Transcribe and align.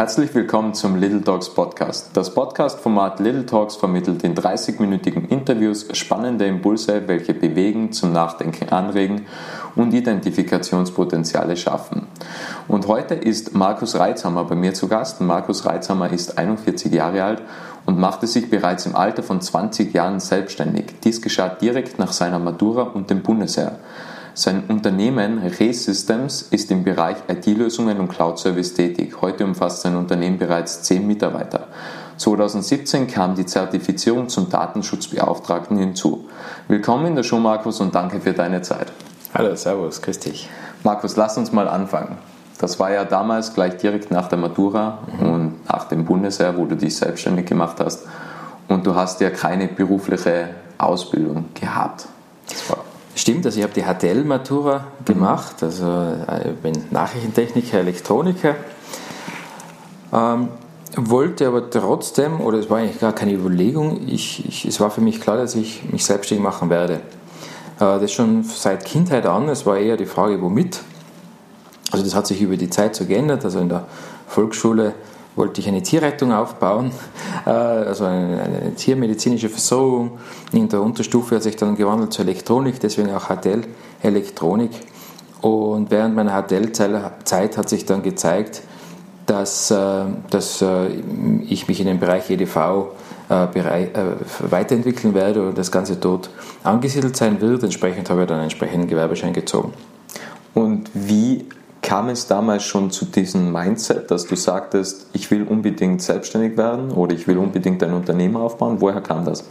Herzlich 0.00 0.34
willkommen 0.34 0.72
zum 0.72 0.96
Little 0.96 1.22
Talks 1.22 1.50
Podcast. 1.50 2.12
Das 2.14 2.32
Podcast-Format 2.32 3.20
Little 3.20 3.44
Talks 3.44 3.76
vermittelt 3.76 4.24
in 4.24 4.34
30-minütigen 4.34 5.28
Interviews 5.28 5.88
spannende 5.92 6.46
Impulse, 6.46 7.06
welche 7.06 7.34
bewegen, 7.34 7.92
zum 7.92 8.10
Nachdenken 8.10 8.70
anregen 8.70 9.26
und 9.76 9.92
Identifikationspotenziale 9.92 11.54
schaffen. 11.54 12.06
Und 12.66 12.86
heute 12.86 13.14
ist 13.14 13.54
Markus 13.54 13.94
Reitzhammer 13.94 14.44
bei 14.44 14.54
mir 14.54 14.72
zu 14.72 14.88
Gast. 14.88 15.20
Markus 15.20 15.66
Reitzhammer 15.66 16.10
ist 16.10 16.38
41 16.38 16.90
Jahre 16.90 17.22
alt 17.22 17.42
und 17.84 17.98
machte 17.98 18.26
sich 18.26 18.48
bereits 18.48 18.86
im 18.86 18.96
Alter 18.96 19.22
von 19.22 19.42
20 19.42 19.92
Jahren 19.92 20.18
selbstständig. 20.18 20.94
Dies 21.04 21.20
geschah 21.20 21.50
direkt 21.50 21.98
nach 21.98 22.12
seiner 22.12 22.38
Matura 22.38 22.84
und 22.84 23.10
dem 23.10 23.20
Bundesheer. 23.20 23.78
Sein 24.34 24.64
Unternehmen 24.68 25.38
Re-Systems 25.38 26.42
ist 26.42 26.70
im 26.70 26.84
Bereich 26.84 27.16
IT-Lösungen 27.28 27.98
und 27.98 28.08
Cloud-Service 28.08 28.74
tätig. 28.74 29.20
Heute 29.20 29.44
umfasst 29.44 29.82
sein 29.82 29.96
Unternehmen 29.96 30.38
bereits 30.38 30.82
10 30.82 31.04
Mitarbeiter. 31.06 31.66
2017 32.16 33.08
kam 33.08 33.34
die 33.34 33.44
Zertifizierung 33.44 34.28
zum 34.28 34.48
Datenschutzbeauftragten 34.48 35.76
hinzu. 35.78 36.28
Willkommen 36.68 37.06
in 37.06 37.16
der 37.16 37.24
Show, 37.24 37.38
Markus, 37.38 37.80
und 37.80 37.94
danke 37.94 38.20
für 38.20 38.32
deine 38.32 38.62
Zeit. 38.62 38.92
Hallo, 39.34 39.56
Servus, 39.56 40.00
grüß 40.00 40.20
dich. 40.20 40.48
Markus, 40.84 41.16
lass 41.16 41.36
uns 41.36 41.50
mal 41.52 41.66
anfangen. 41.66 42.18
Das 42.58 42.78
war 42.78 42.92
ja 42.92 43.04
damals 43.04 43.54
gleich 43.54 43.78
direkt 43.78 44.10
nach 44.10 44.28
der 44.28 44.38
Matura 44.38 44.98
mhm. 45.18 45.32
und 45.32 45.68
nach 45.68 45.84
dem 45.84 46.04
Bundesheer, 46.04 46.56
wo 46.56 46.66
du 46.66 46.76
dich 46.76 46.96
selbstständig 46.96 47.46
gemacht 47.46 47.80
hast. 47.80 48.06
Und 48.68 48.86
du 48.86 48.94
hast 48.94 49.20
ja 49.20 49.30
keine 49.30 49.66
berufliche 49.66 50.50
Ausbildung 50.78 51.46
gehabt. 51.54 52.06
Stimmt, 53.14 53.44
also 53.44 53.58
ich 53.58 53.64
habe 53.64 53.74
die 53.74 53.82
HTL-Matura 53.82 54.86
gemacht, 55.04 55.62
also 55.62 55.84
äh, 55.84 56.50
ich 56.50 56.56
bin 56.56 56.84
Nachrichtentechniker, 56.90 57.78
Elektroniker. 57.78 58.56
Ähm, 60.12 60.48
wollte 60.96 61.46
aber 61.46 61.70
trotzdem, 61.70 62.40
oder 62.40 62.58
es 62.58 62.70
war 62.70 62.78
eigentlich 62.78 63.00
gar 63.00 63.12
keine 63.12 63.32
Überlegung, 63.32 64.08
ich, 64.08 64.46
ich, 64.48 64.64
es 64.64 64.80
war 64.80 64.90
für 64.90 65.00
mich 65.00 65.20
klar, 65.20 65.36
dass 65.36 65.54
ich 65.54 65.82
mich 65.90 66.04
selbstständig 66.04 66.42
machen 66.42 66.70
werde. 66.70 66.94
Äh, 66.94 66.98
das 67.78 68.12
schon 68.12 68.44
seit 68.44 68.84
Kindheit 68.84 69.26
an, 69.26 69.48
es 69.48 69.66
war 69.66 69.78
eher 69.78 69.96
die 69.96 70.06
Frage, 70.06 70.40
womit. 70.40 70.80
Also 71.90 72.04
das 72.04 72.14
hat 72.14 72.26
sich 72.26 72.40
über 72.40 72.56
die 72.56 72.70
Zeit 72.70 72.94
so 72.94 73.04
geändert. 73.04 73.44
Also 73.44 73.58
in 73.58 73.68
der 73.68 73.86
Volksschule 74.28 74.94
wollte 75.40 75.60
ich 75.62 75.68
eine 75.68 75.82
Tierrettung 75.82 76.32
aufbauen, 76.32 76.92
äh, 77.46 77.50
also 77.50 78.04
eine, 78.04 78.74
tiermedizinische 78.76 79.48
Versorgung. 79.48 80.18
In 80.52 80.68
der 80.68 80.82
Unterstufe 80.82 81.36
hat 81.36 81.42
sich 81.42 81.56
dann 81.56 81.74
gewandelt 81.76 82.12
zur 82.12 82.26
Elektronik, 82.26 82.78
deswegen 82.78 83.10
auch 83.10 83.28
HTL 83.28 83.62
Elektronik. 84.02 84.70
Und 85.40 85.90
während 85.90 86.14
meiner 86.14 86.40
HTL-Zeit 86.42 87.56
hat 87.56 87.68
sich 87.68 87.86
dann 87.86 88.02
gezeigt, 88.02 88.60
dass, 89.24 89.70
äh, 89.70 90.04
dass 90.28 90.60
äh, 90.60 90.88
ich 91.48 91.66
mich 91.66 91.80
in 91.80 91.86
dem 91.86 91.98
Bereich 91.98 92.30
EDV 92.30 92.88
weiterentwickeln 93.30 95.14
werde 95.14 95.46
und 95.46 95.56
das 95.56 95.70
Ganze 95.70 95.94
dort 95.94 96.30
angesiedelt 96.64 97.16
sein 97.16 97.40
wird. 97.40 97.62
Entsprechend 97.62 98.10
habe 98.10 98.22
ich 98.22 98.26
dann 98.26 98.38
einen 98.38 98.50
entsprechenden 98.50 98.88
Gewerbeschein 98.88 99.32
gezogen. 99.32 99.72
Und 100.52 100.90
wie 100.94 101.46
kam 101.82 102.08
es 102.08 102.26
damals 102.26 102.64
schon 102.64 102.90
zu 102.90 103.06
diesem 103.06 103.52
Mindset, 103.52 104.10
dass 104.10 104.26
du 104.26 104.36
sagtest, 104.36 105.06
ich 105.12 105.30
will 105.30 105.44
unbedingt 105.44 106.02
selbstständig 106.02 106.56
werden 106.56 106.90
oder 106.90 107.14
ich 107.14 107.26
will 107.26 107.38
unbedingt 107.38 107.82
ein 107.82 107.94
Unternehmen 107.94 108.36
aufbauen? 108.36 108.76
Woher 108.80 109.00
kam 109.00 109.24
das? 109.24 109.44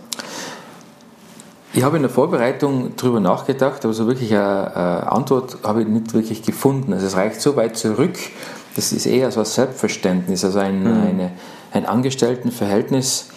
Ich 1.74 1.84
habe 1.84 1.98
in 1.98 2.04
der 2.04 2.12
Vorbereitung 2.12 2.94
darüber 2.98 3.20
nachgedacht, 3.20 3.86
aber 3.86 3.94
so 3.94 4.08
wirklich 4.08 4.34
eine, 4.34 5.12
Antwort 5.12 5.60
habe 5.64 5.82
ich 5.82 5.88
nicht 5.88 6.14
wirklich 6.14 6.42
gefunden. 6.42 6.94
Also 6.94 7.08
es 7.08 7.16
reicht 7.16 7.42
so 7.42 7.56
weit 7.56 7.78
zurück, 7.78 8.18
das 8.76 8.92
ist 8.92 9.06
eher 9.06 9.32
so 9.32 9.42
ein 9.42 9.46
Selbstverständnis, 9.46 10.44
also 10.44 10.60
ein, 10.60 10.84
mhm. 10.84 11.08
eine, 11.08 11.32
ein 11.72 11.86
Angestelltenverhältnis 11.86 13.30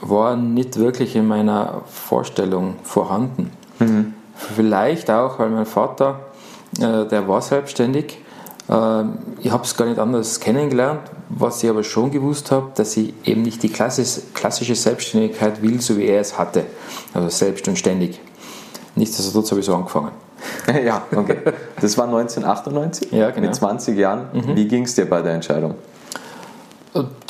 war 0.00 0.36
nicht 0.36 0.78
wirklich 0.78 1.14
in 1.14 1.28
meiner 1.28 1.82
Vorstellung 1.86 2.74
vorhanden. 2.82 3.50
Mhm. 3.78 4.14
Vielleicht 4.34 5.10
auch, 5.10 5.38
weil 5.38 5.50
mein 5.50 5.66
Vater 5.66 6.20
äh, 6.78 7.06
der 7.06 7.28
war 7.28 7.42
selbstständig. 7.42 8.18
Ähm, 8.68 9.18
ich 9.40 9.50
habe 9.50 9.64
es 9.64 9.76
gar 9.76 9.86
nicht 9.86 9.98
anders 9.98 10.40
kennengelernt, 10.40 11.00
was 11.28 11.62
ich 11.62 11.70
aber 11.70 11.84
schon 11.84 12.10
gewusst 12.10 12.50
habe, 12.50 12.70
dass 12.74 12.96
ich 12.96 13.12
eben 13.24 13.42
nicht 13.42 13.62
die 13.62 13.68
klassische 13.70 14.74
Selbstständigkeit 14.74 15.62
will, 15.62 15.80
so 15.80 15.96
wie 15.96 16.06
er 16.06 16.20
es 16.20 16.38
hatte. 16.38 16.64
Also 17.12 17.28
selbst 17.28 17.66
und 17.68 17.78
ständig. 17.78 18.20
Nichtsdestotrotz 18.94 19.50
habe 19.50 19.60
ich 19.60 19.66
so 19.66 19.74
angefangen. 19.74 20.12
ja, 20.84 21.02
okay. 21.14 21.38
Das 21.80 21.96
war 21.98 22.06
1998, 22.06 23.12
ja, 23.12 23.30
genau. 23.30 23.46
mit 23.46 23.54
20 23.54 23.96
Jahren. 23.96 24.26
Mhm. 24.32 24.56
Wie 24.56 24.66
ging 24.66 24.84
es 24.84 24.94
dir 24.94 25.08
bei 25.08 25.22
der 25.22 25.34
Entscheidung? 25.34 25.74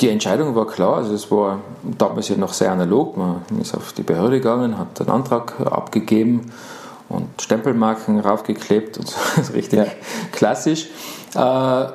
Die 0.01 0.09
Entscheidung 0.09 0.55
war 0.55 0.67
klar, 0.67 0.97
also 0.97 1.13
es 1.13 1.31
war 1.31 1.59
damals 1.83 2.27
ja 2.27 2.35
noch 2.35 2.51
sehr 2.51 2.71
analog. 2.71 3.15
Man 3.15 3.43
ist 3.61 3.73
auf 3.73 3.93
die 3.93 4.03
Behörde 4.03 4.41
gegangen, 4.41 4.77
hat 4.77 4.99
einen 4.99 5.09
Antrag 5.09 5.53
abgegeben 5.61 6.51
und 7.09 7.41
Stempelmarken 7.41 8.19
raufgeklebt 8.19 8.97
und 8.97 9.07
so, 9.07 9.17
richtig 9.53 9.79
ja. 9.79 9.85
klassisch. 10.31 10.87
Äh, 11.35 11.35
da, 11.35 11.89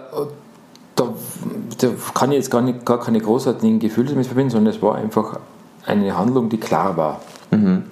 da, 0.96 1.88
kann 2.14 2.32
ich 2.32 2.38
jetzt 2.38 2.50
gar, 2.50 2.62
nicht, 2.62 2.84
gar 2.84 3.00
keine 3.00 3.20
großartigen 3.20 3.78
Gefühle 3.78 4.10
damit 4.10 4.26
verbinden, 4.26 4.50
sondern 4.50 4.74
es 4.74 4.82
war 4.82 4.96
einfach 4.96 5.38
eine 5.86 6.16
Handlung, 6.16 6.48
die 6.48 6.58
klar 6.58 6.96
war. 6.96 7.20
Mhm. 7.50 7.84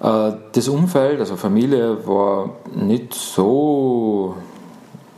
Äh, 0.00 0.32
das 0.52 0.68
Umfeld, 0.68 1.20
also 1.20 1.36
Familie, 1.36 2.06
war 2.06 2.50
nicht 2.74 3.14
so 3.14 4.36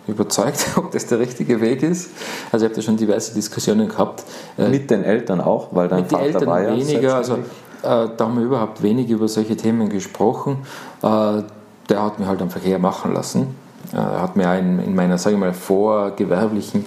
überzeugt, 0.06 0.66
ob 0.76 0.90
das 0.90 1.06
der 1.06 1.18
richtige 1.18 1.60
Weg 1.60 1.82
ist. 1.82 2.10
Also 2.52 2.66
ich 2.66 2.70
habe 2.70 2.76
da 2.76 2.82
schon 2.82 2.96
diverse 2.96 3.34
Diskussionen 3.34 3.88
gehabt. 3.88 4.24
Äh, 4.58 4.68
mit 4.68 4.90
den 4.90 5.04
Eltern 5.04 5.40
auch, 5.40 5.68
weil 5.72 5.88
dein 5.88 6.00
mit 6.00 6.10
Vater 6.10 6.24
Eltern 6.24 6.46
war 6.46 6.62
ja 6.62 6.76
weniger. 6.76 7.16
Also 7.16 7.38
da 7.82 8.14
haben 8.18 8.38
wir 8.38 8.44
überhaupt 8.44 8.82
wenig 8.82 9.10
über 9.10 9.28
solche 9.28 9.56
Themen 9.56 9.88
gesprochen. 9.88 10.58
Äh, 11.02 11.42
der 11.88 12.02
hat 12.02 12.18
mich 12.18 12.28
halt 12.28 12.40
am 12.40 12.50
Verkehr 12.50 12.78
machen 12.78 13.12
lassen. 13.12 13.54
Äh, 13.92 13.96
er 13.96 14.22
hat 14.22 14.36
mir 14.36 14.58
in, 14.58 14.78
in 14.80 14.94
meiner, 14.94 15.18
sage 15.18 15.36
ich 15.36 15.40
mal, 15.40 15.52
vorgewerblichen 15.52 16.84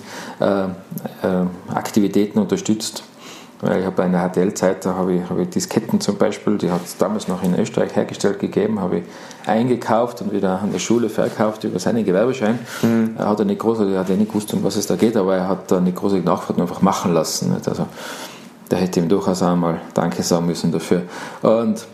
Aktivitäten 1.73 2.39
unterstützt. 2.39 3.03
Ich 3.63 3.85
habe 3.85 4.03
in 4.03 4.11
der 4.11 4.29
HTL-Zeit, 4.29 4.85
da 4.85 4.93
habe 4.93 5.15
ich, 5.15 5.29
habe 5.31 5.41
ich 5.41 5.49
Disketten 5.49 5.99
zum 5.99 6.17
Beispiel, 6.17 6.59
die 6.59 6.69
hat 6.69 6.85
es 6.85 6.95
damals 6.97 7.27
noch 7.27 7.41
in 7.41 7.57
Österreich 7.57 7.95
hergestellt 7.95 8.37
gegeben, 8.37 8.79
habe 8.79 8.99
ich 8.99 9.03
eingekauft 9.47 10.21
und 10.21 10.31
wieder 10.31 10.61
an 10.61 10.71
der 10.71 10.77
Schule 10.77 11.09
verkauft 11.09 11.63
über 11.63 11.79
seinen 11.79 12.05
Gewerbeschein. 12.05 12.59
Mhm. 12.83 13.15
Er 13.17 13.29
hat 13.29 13.43
nicht 13.43 13.59
großartig, 13.59 13.95
er 13.95 14.01
hat 14.01 14.09
ja 14.09 14.15
nicht 14.15 14.27
gewusst, 14.27 14.53
um 14.53 14.63
was 14.63 14.75
es 14.75 14.85
da 14.85 14.95
geht, 14.95 15.17
aber 15.17 15.35
er 15.35 15.47
hat 15.47 15.71
da 15.71 15.79
nicht 15.79 15.97
großartig 15.97 16.23
nachgefragt, 16.23 16.61
einfach 16.61 16.83
machen 16.83 17.15
lassen. 17.15 17.51
Also 17.65 17.87
da 18.69 18.78
hätte 18.78 19.00
ich 19.00 19.05
ihm 19.05 19.09
durchaus 19.09 19.41
einmal 19.44 19.81
Danke 19.94 20.23
sagen 20.23 20.45
müssen 20.45 20.72
dafür. 20.72 21.03
Und 21.41 21.85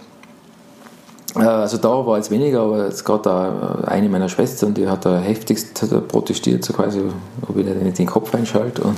äh, 1.36 1.40
also 1.40 1.78
da 1.78 2.06
war 2.06 2.18
jetzt 2.18 2.32
weniger, 2.32 2.62
aber 2.62 2.86
jetzt 2.86 3.04
gerade 3.04 3.86
eine 3.88 4.10
meiner 4.10 4.30
Schwestern, 4.30 4.74
die 4.74 4.88
hat 4.88 5.06
da 5.06 5.20
heftigst 5.20 5.74
protestiert, 6.08 6.64
so 6.64 6.74
quasi, 6.74 7.02
ob 7.48 7.58
ich 7.58 7.66
nicht 7.66 8.00
den 8.00 8.06
Kopf 8.08 8.34
einschalte. 8.34 8.84
Und, 8.84 8.98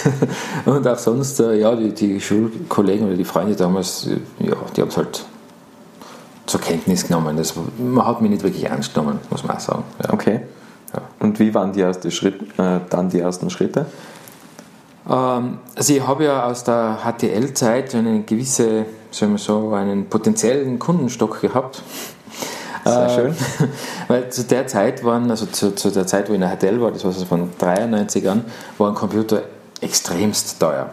und 0.66 0.86
auch 0.86 0.98
sonst, 0.98 1.40
äh, 1.40 1.58
ja, 1.58 1.74
die, 1.74 1.92
die, 1.92 2.20
Schulkollegen 2.20 3.06
oder 3.06 3.16
die 3.16 3.24
Freunde 3.24 3.54
damals, 3.54 4.08
ja, 4.38 4.54
die 4.76 4.80
haben 4.80 4.88
es 4.88 4.96
halt 4.96 5.24
zur 6.46 6.60
Kenntnis 6.60 7.06
genommen. 7.06 7.36
Das, 7.36 7.54
man 7.78 8.06
hat 8.06 8.20
mich 8.20 8.30
nicht 8.30 8.42
wirklich 8.42 8.64
ernst 8.64 8.94
genommen, 8.94 9.20
muss 9.30 9.44
man 9.44 9.56
auch 9.56 9.60
sagen. 9.60 9.84
Ja. 10.02 10.12
Okay. 10.12 10.40
Ja. 10.92 11.02
Und 11.20 11.38
wie 11.38 11.54
waren 11.54 11.72
die 11.72 11.80
erste 11.80 12.10
Schritt, 12.10 12.42
äh, 12.58 12.80
dann 12.90 13.10
die 13.10 13.20
ersten 13.20 13.48
Schritte? 13.50 13.86
Ähm, 15.10 15.58
also 15.74 15.92
ich 15.92 16.06
habe 16.06 16.24
ja 16.24 16.46
aus 16.46 16.64
der 16.64 16.98
HTL-Zeit 17.04 17.94
eine 17.94 18.22
gewisse, 18.22 18.86
sagen 19.10 19.32
wir 19.32 19.38
so, 19.38 19.72
einen 19.72 20.08
potenziellen 20.08 20.78
Kundenstock 20.78 21.40
gehabt. 21.40 21.82
Sehr 22.84 23.06
äh, 23.06 23.14
schön. 23.14 23.34
Weil 24.08 24.30
zu 24.30 24.44
der 24.44 24.66
Zeit 24.66 25.04
waren, 25.04 25.30
also 25.30 25.46
zu, 25.46 25.74
zu, 25.74 25.90
der 25.90 26.06
Zeit, 26.06 26.28
wo 26.28 26.32
ich 26.32 26.40
in 26.40 26.42
der 26.42 26.56
HTL 26.56 26.80
war, 26.80 26.92
das 26.92 27.04
war 27.04 27.12
also 27.12 27.26
von 27.26 27.50
93 27.58 28.28
an, 28.28 28.44
war 28.78 28.88
ein 28.88 28.94
Computer 28.94 29.42
extremst 29.80 30.60
teuer. 30.60 30.90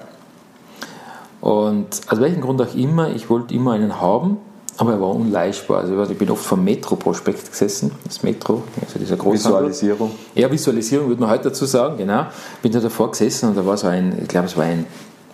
Und 1.40 2.02
aus 2.08 2.20
welchem 2.20 2.42
Grund 2.42 2.62
auch 2.62 2.74
immer, 2.74 3.10
ich 3.10 3.30
wollte 3.30 3.54
immer 3.54 3.74
einen 3.74 4.02
haben 4.02 4.38
aber 4.78 4.94
er 4.94 5.02
war 5.02 5.10
unleistbar. 5.10 5.80
Also 5.82 6.04
ich 6.04 6.18
bin 6.18 6.30
oft 6.30 6.46
vom 6.46 6.64
Metro-Prospekt 6.64 7.52
gesessen, 7.52 7.92
das 8.06 8.24
Metro, 8.24 8.64
also 8.82 9.00
dieser 9.00 9.18
Visualisierung. 9.18 10.12
Ja, 10.36 10.52
Visualisierung 10.52 11.08
würde 11.08 11.22
man 11.22 11.32
heute 11.32 11.46
dazu 11.46 11.66
sagen, 11.66 11.98
genau. 11.98 12.28
Bin 12.62 12.72
da 12.72 12.80
davor 12.80 13.12
gesessen 13.12 13.50
und 13.50 13.58
da 13.58 13.66
war 13.66 13.76
so 13.76 13.88
ein, 13.88 14.18
ich 14.22 14.28
glaube 14.28 14.48
es 14.48 14.56
war 14.56 14.66
ein, 14.66 14.86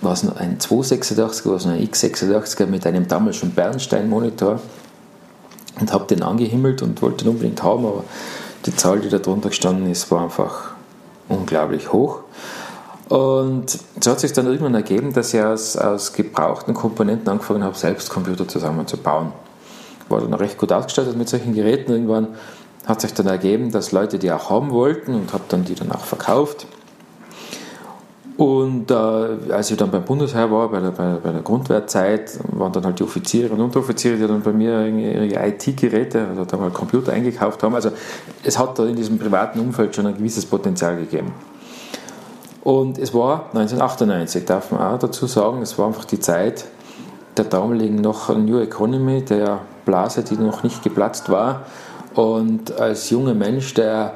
war 0.02 0.14
es 0.14 0.24
ein 0.24 0.58
286er, 0.60 1.50
war 1.50 1.56
es 1.58 1.66
ein 1.66 1.88
X86er 1.88 2.66
mit 2.68 2.88
einem 2.88 3.08
damals 3.08 3.38
schon 3.38 3.52
Bernstein-Monitor 3.52 4.60
und 5.80 5.94
habe 5.94 6.06
den 6.08 6.24
angehimmelt 6.24 6.82
und 6.82 7.02
wollte 7.02 7.26
den 7.26 7.34
unbedingt 7.34 7.62
haben, 7.64 7.86
aber 7.86 8.04
die 8.66 8.76
Zahl, 8.76 9.00
die 9.00 9.10
da 9.10 9.18
drunter 9.18 9.50
gestanden 9.50 9.92
ist, 9.92 10.10
war 10.10 10.24
einfach 10.24 10.72
unglaublich 11.28 11.92
hoch. 11.92 12.20
Und 13.10 13.80
so 14.00 14.12
hat 14.12 14.20
sich 14.20 14.34
dann 14.34 14.48
irgendwann 14.48 14.76
ergeben, 14.76 15.14
dass 15.14 15.34
ich 15.34 15.42
aus, 15.42 15.76
aus 15.76 16.14
gebrauchten 16.14 16.74
Komponenten 16.74 17.28
angefangen 17.30 17.64
habe, 17.64 17.78
selbst 17.78 18.10
Computer 18.10 18.48
zusammenzubauen. 18.48 19.34
War 20.10 20.22
dann 20.22 20.34
recht 20.34 20.58
gut 20.58 20.72
ausgestattet 20.72 21.18
mit 21.18 21.30
solchen 21.30 21.54
Geräten. 21.54 21.92
Irgendwann 21.92 22.30
hat 22.86 23.02
sich 23.02 23.14
dann 23.14 23.28
ergeben, 23.28 23.72
dass 23.72 23.92
Leute 23.92 24.20
die 24.20 24.32
auch 24.32 24.50
haben 24.50 24.72
wollten 24.72 25.14
und 25.14 25.34
habe 25.34 25.44
dann 25.50 25.64
die 25.64 25.76
dann 25.76 25.92
auch 25.92 26.04
verkauft. 26.04 26.68
Und 28.36 28.90
äh, 28.90 28.94
als 28.94 29.70
ich 29.70 29.78
dann 29.78 29.92
beim 29.92 30.04
Bundesheer 30.04 30.50
war, 30.50 30.70
bei 30.70 30.80
der, 30.80 30.90
bei, 30.90 31.18
bei 31.24 31.32
der 31.32 31.42
Grundwehrzeit, 31.42 32.40
waren 32.52 32.74
dann 32.74 32.84
halt 32.84 32.98
die 32.98 33.04
Offiziere 33.04 33.54
und 33.54 33.62
Unteroffiziere, 33.62 34.18
die 34.18 34.28
dann 34.28 34.42
bei 34.42 34.52
mir 34.52 34.88
ihre 34.88 35.48
IT-Geräte, 35.48 36.28
also 36.28 36.44
da 36.44 36.58
mal 36.58 36.72
Computer 36.72 37.14
eingekauft 37.14 37.62
haben. 37.62 37.76
Also 37.76 37.92
es 38.44 38.58
hat 38.58 38.80
da 38.80 38.86
in 38.86 38.96
diesem 38.96 39.20
privaten 39.20 39.60
Umfeld 39.60 39.96
schon 39.96 40.08
ein 40.08 40.18
gewisses 40.18 40.46
Potenzial 40.48 40.98
gegeben. 40.98 41.32
Und 42.64 42.98
es 42.98 43.14
war 43.14 43.48
1998, 43.54 44.46
darf 44.46 44.72
man 44.72 44.82
auch 44.82 45.00
dazu 45.00 45.28
sagen, 45.28 45.62
es 45.62 45.78
war 45.78 45.88
einfach 45.88 46.06
die 46.06 46.20
Zeit 46.20 46.66
der 47.36 47.46
damaligen 47.46 47.96
noch 47.96 48.30
New 48.30 48.60
Economy, 48.60 49.24
der 49.24 49.60
Blase, 49.86 50.24
die 50.24 50.36
noch 50.36 50.64
nicht 50.64 50.82
geplatzt 50.84 51.30
war. 51.30 51.66
Und 52.14 52.80
als 52.80 53.10
junger 53.10 53.34
Mensch, 53.34 53.74
der 53.74 54.14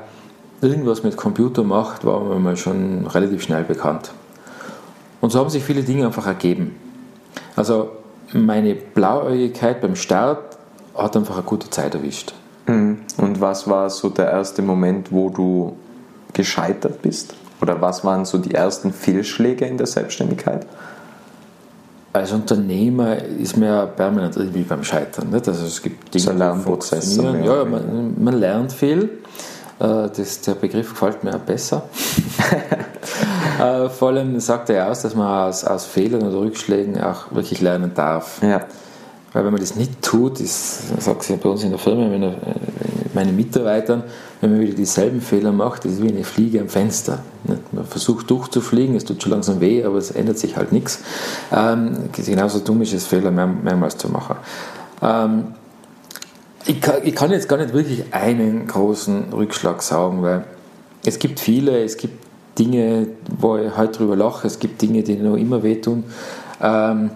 irgendwas 0.61 1.03
mit 1.03 1.17
Computer 1.17 1.63
macht, 1.63 2.05
war 2.05 2.21
man 2.39 2.55
schon 2.55 3.07
relativ 3.07 3.43
schnell 3.43 3.63
bekannt. 3.63 4.11
Und 5.19 5.31
so 5.31 5.39
haben 5.39 5.49
sich 5.49 5.63
viele 5.63 5.83
Dinge 5.83 6.05
einfach 6.05 6.27
ergeben. 6.27 6.75
Also 7.55 7.89
meine 8.33 8.75
Blauäugigkeit 8.75 9.81
beim 9.81 9.95
Start 9.95 10.57
hat 10.95 11.17
einfach 11.17 11.35
eine 11.35 11.43
gute 11.43 11.69
Zeit 11.69 11.95
erwischt. 11.95 12.33
Mhm. 12.67 12.99
Und 13.17 13.41
was 13.41 13.67
war 13.67 13.89
so 13.89 14.09
der 14.09 14.31
erste 14.31 14.61
Moment, 14.61 15.11
wo 15.11 15.29
du 15.29 15.75
gescheitert 16.33 17.01
bist? 17.01 17.33
Oder 17.61 17.81
was 17.81 18.03
waren 18.03 18.25
so 18.25 18.37
die 18.37 18.53
ersten 18.53 18.93
Fehlschläge 18.93 19.65
in 19.65 19.77
der 19.77 19.87
Selbstständigkeit? 19.87 20.65
Als 22.13 22.31
Unternehmer 22.31 23.17
ist 23.17 23.57
man 23.57 23.69
ja 23.69 23.85
permanent 23.85 24.37
irgendwie 24.37 24.63
beim 24.63 24.83
Scheitern. 24.83 25.29
Nicht? 25.29 25.47
Also 25.47 25.65
es 25.65 25.81
gibt 25.81 26.13
Dinge, 26.13 26.23
so 26.23 26.31
Lernprozess. 26.31 27.17
Ja, 27.17 27.65
man, 27.65 28.15
man 28.17 28.33
lernt 28.39 28.73
viel. 28.73 29.09
Äh, 29.79 30.09
das, 30.15 30.41
der 30.41 30.55
Begriff 30.55 30.91
gefällt 30.91 31.23
mir 31.23 31.35
auch 31.35 31.39
besser. 31.39 31.83
Äh, 33.59 33.89
vor 33.89 34.09
allem 34.09 34.39
sagt 34.39 34.69
er 34.69 34.75
ja 34.75 34.91
aus, 34.91 35.01
dass 35.01 35.15
man 35.15 35.47
aus, 35.47 35.63
aus 35.63 35.85
Fehlern 35.85 36.21
oder 36.21 36.41
Rückschlägen 36.41 37.01
auch 37.01 37.31
wirklich 37.31 37.59
lernen 37.59 37.91
darf. 37.95 38.39
Ja. 38.43 38.61
Weil 39.33 39.45
wenn 39.45 39.51
man 39.51 39.59
das 39.59 39.75
nicht 39.75 39.99
tut, 40.03 40.39
ist, 40.39 41.01
sagt 41.01 41.23
sie 41.23 41.37
bei 41.37 41.49
uns 41.49 41.63
in 41.63 41.71
der 41.71 41.79
Firma, 41.79 42.11
wenn 42.11 42.35
meine 43.17 43.31
Mitarbeitern, 43.31 44.03
wenn 44.41 44.51
man 44.51 44.59
wieder 44.61 44.75
dieselben 44.75 45.21
Fehler 45.21 45.51
macht, 45.51 45.85
ist 45.85 45.93
es 45.93 46.03
wie 46.03 46.09
eine 46.09 46.23
Fliege 46.23 46.61
am 46.61 46.69
Fenster. 46.69 47.17
Man 47.71 47.85
versucht 47.85 48.29
durchzufliegen, 48.29 48.95
es 48.95 49.05
tut 49.05 49.23
schon 49.23 49.31
langsam 49.31 49.59
weh, 49.59 49.83
aber 49.83 49.97
es 49.97 50.11
ändert 50.11 50.37
sich 50.37 50.55
halt 50.55 50.71
nichts. 50.71 50.99
Ähm, 51.51 52.09
genauso 52.15 52.59
dumm 52.59 52.83
ist 52.83 52.93
es, 52.93 53.07
Fehler 53.07 53.31
mehr, 53.31 53.47
mehrmals 53.47 53.97
zu 53.97 54.09
machen. 54.09 54.35
Ähm, 55.01 55.45
ich 56.67 56.79
kann, 56.79 56.97
ich 57.03 57.15
kann, 57.15 57.31
jetzt 57.31 57.49
gar 57.49 57.57
nicht 57.57 57.73
wirklich 57.73 58.13
einen 58.13 58.67
großen 58.67 59.33
Rückschlag 59.33 59.81
sagen, 59.81 60.21
weil 60.21 60.43
es 61.03 61.17
gibt 61.17 61.39
viele, 61.39 61.83
es 61.83 61.97
gibt 61.97 62.23
Dinge, 62.59 63.07
wo 63.39 63.57
ich 63.57 63.75
heute 63.75 63.93
drüber 63.93 64.15
lache, 64.15 64.45
es 64.45 64.59
gibt 64.59 64.79
Dinge, 64.79 65.01
die 65.01 65.15
noch 65.15 65.37
immer 65.37 65.63
wehtun. 65.63 66.03
Ähm, 66.61 67.09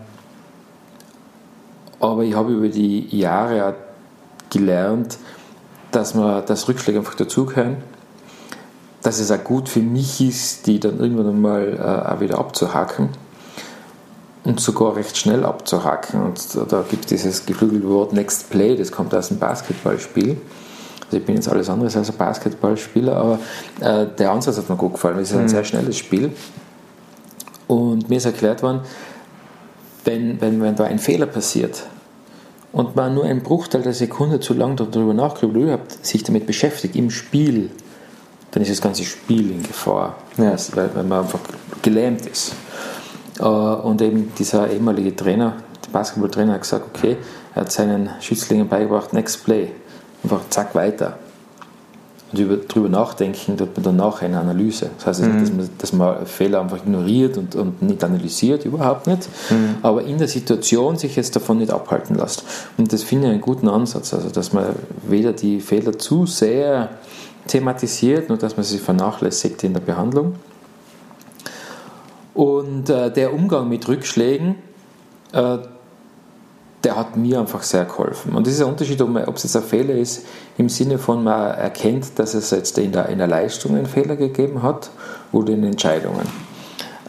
aber 1.99 2.23
ich 2.23 2.35
habe 2.35 2.53
über 2.53 2.69
die 2.69 3.15
Jahre 3.15 3.75
gelernt, 4.49 5.19
dass, 5.91 6.13
man, 6.15 6.45
dass 6.45 6.67
Rückschläge 6.67 6.99
einfach 6.99 7.15
dazugehören, 7.15 7.77
dass 9.01 9.19
es 9.19 9.31
auch 9.31 9.43
gut 9.43 9.69
für 9.69 9.79
mich 9.79 10.21
ist, 10.21 10.67
die 10.67 10.79
dann 10.79 10.99
irgendwann 10.99 11.29
einmal 11.29 11.77
äh, 11.77 12.11
auch 12.11 12.19
wieder 12.19 12.37
abzuhaken 12.37 13.09
und 14.43 14.59
sogar 14.59 14.95
recht 14.95 15.17
schnell 15.17 15.43
abzuhacken. 15.45 16.21
Und 16.21 16.71
da 16.71 16.83
gibt 16.89 17.05
es 17.05 17.09
dieses 17.09 17.45
geflügelte 17.45 17.87
Wort 17.89 18.13
Next 18.13 18.49
Play, 18.49 18.75
das 18.75 18.91
kommt 18.91 19.13
aus 19.13 19.29
dem 19.29 19.39
Basketballspiel. 19.39 20.37
Also 21.05 21.17
ich 21.17 21.25
bin 21.25 21.35
jetzt 21.35 21.49
alles 21.49 21.69
anderes 21.69 21.97
als 21.97 22.09
ein 22.09 22.17
Basketballspieler, 22.17 23.15
aber 23.15 23.39
äh, 23.81 24.07
der 24.17 24.31
Ansatz 24.31 24.57
hat 24.57 24.69
mir 24.69 24.77
gut 24.77 24.93
gefallen. 24.93 25.19
Es 25.19 25.31
ist 25.31 25.35
ein 25.35 25.43
mhm. 25.43 25.49
sehr 25.49 25.63
schnelles 25.63 25.97
Spiel. 25.97 26.31
Und 27.67 28.09
mir 28.09 28.17
ist 28.17 28.25
erklärt 28.25 28.63
worden, 28.63 28.81
wenn, 30.05 30.39
wenn, 30.41 30.61
wenn 30.61 30.75
da 30.75 30.85
ein 30.85 30.99
Fehler 30.99 31.25
passiert 31.25 31.83
und 32.73 32.95
man 32.95 33.13
nur 33.13 33.25
einen 33.25 33.41
Bruchteil 33.41 33.81
der 33.81 33.93
Sekunde 33.93 34.39
zu 34.39 34.53
lang 34.53 34.75
darüber 34.75 35.13
nachgrübelt 35.13 35.57
oder 35.57 35.73
überhaupt 35.73 36.05
sich 36.05 36.23
damit 36.23 36.47
beschäftigt 36.47 36.95
im 36.95 37.09
Spiel, 37.09 37.69
dann 38.51 38.63
ist 38.63 38.71
das 38.71 38.81
ganze 38.81 39.03
Spiel 39.03 39.51
in 39.51 39.63
Gefahr, 39.63 40.15
ja. 40.37 40.55
weil, 40.73 40.95
weil 40.95 41.03
man 41.03 41.23
einfach 41.23 41.39
gelähmt 41.81 42.25
ist. 42.25 42.53
Äh, 43.39 43.43
und 43.43 44.01
eben 44.01 44.31
dieser 44.37 44.69
ehemalige 44.69 45.15
Trainer, 45.15 45.57
der 45.85 45.91
Basketballtrainer, 45.91 46.53
hat 46.53 46.61
gesagt, 46.61 46.85
okay, 46.95 47.17
er 47.55 47.61
hat 47.61 47.71
seinen 47.71 48.09
Schützlingen 48.19 48.67
beigebracht, 48.67 49.13
next 49.13 49.43
play. 49.43 49.71
Einfach 50.23 50.41
zack, 50.49 50.75
weiter. 50.75 51.17
Und 52.31 52.39
über, 52.39 52.57
darüber 52.57 52.89
nachdenken 52.89 53.57
tut 53.57 53.75
man 53.75 53.83
dann 53.83 53.95
nachher 53.97 54.27
eine 54.27 54.39
Analyse. 54.39 54.89
Das 54.97 55.07
heißt 55.07 55.21
mhm. 55.21 55.27
nicht, 55.27 55.41
dass 55.41 55.53
man, 55.53 55.69
dass 55.77 55.93
man 55.93 56.25
Fehler 56.25 56.61
einfach 56.61 56.77
ignoriert 56.77 57.37
und, 57.37 57.55
und 57.55 57.81
nicht 57.81 58.03
analysiert, 58.03 58.65
überhaupt 58.65 59.07
nicht. 59.07 59.27
Mhm. 59.49 59.75
Aber 59.81 60.03
in 60.03 60.17
der 60.17 60.27
Situation 60.27 60.97
sich 60.97 61.15
jetzt 61.15 61.35
davon 61.35 61.57
nicht 61.57 61.71
abhalten 61.71 62.15
lässt. 62.15 62.43
Und 62.77 62.93
das 62.93 63.03
finde 63.03 63.27
ich 63.27 63.33
einen 63.33 63.41
guten 63.41 63.67
Ansatz. 63.67 64.13
Also, 64.13 64.29
dass 64.29 64.53
man 64.53 64.75
weder 65.07 65.33
die 65.33 65.59
Fehler 65.59 65.97
zu 65.97 66.25
sehr 66.25 66.89
thematisiert, 67.47 68.29
nur 68.29 68.37
dass 68.37 68.55
man 68.55 68.63
sie 68.63 68.77
vernachlässigt 68.77 69.63
in 69.63 69.73
der 69.73 69.81
Behandlung. 69.81 70.35
Und 72.33 72.89
äh, 72.89 73.11
der 73.11 73.33
Umgang 73.33 73.67
mit 73.67 73.87
Rückschlägen, 73.87 74.55
äh, 75.33 75.57
der 76.83 76.95
hat 76.95 77.15
mir 77.15 77.39
einfach 77.39 77.63
sehr 77.63 77.85
geholfen. 77.85 78.33
Und 78.33 78.47
das 78.47 78.55
ist 78.55 78.61
ein 78.61 78.67
Unterschied, 78.67 79.01
ob, 79.01 79.35
es 79.35 79.43
jetzt 79.43 79.55
ein 79.55 79.63
Fehler 79.63 79.93
ist, 79.93 80.25
im 80.57 80.69
Sinne 80.69 80.97
von, 80.97 81.23
man 81.23 81.55
erkennt, 81.55 82.17
dass 82.17 82.33
es 82.33 82.49
jetzt 82.51 82.77
in 82.77 82.91
der, 82.91 83.09
in 83.09 83.19
der 83.19 83.27
Leistung 83.27 83.75
einen 83.75 83.85
Fehler 83.85 84.15
gegeben 84.15 84.63
hat 84.63 84.89
oder 85.31 85.53
in 85.53 85.63
Entscheidungen. 85.63 86.27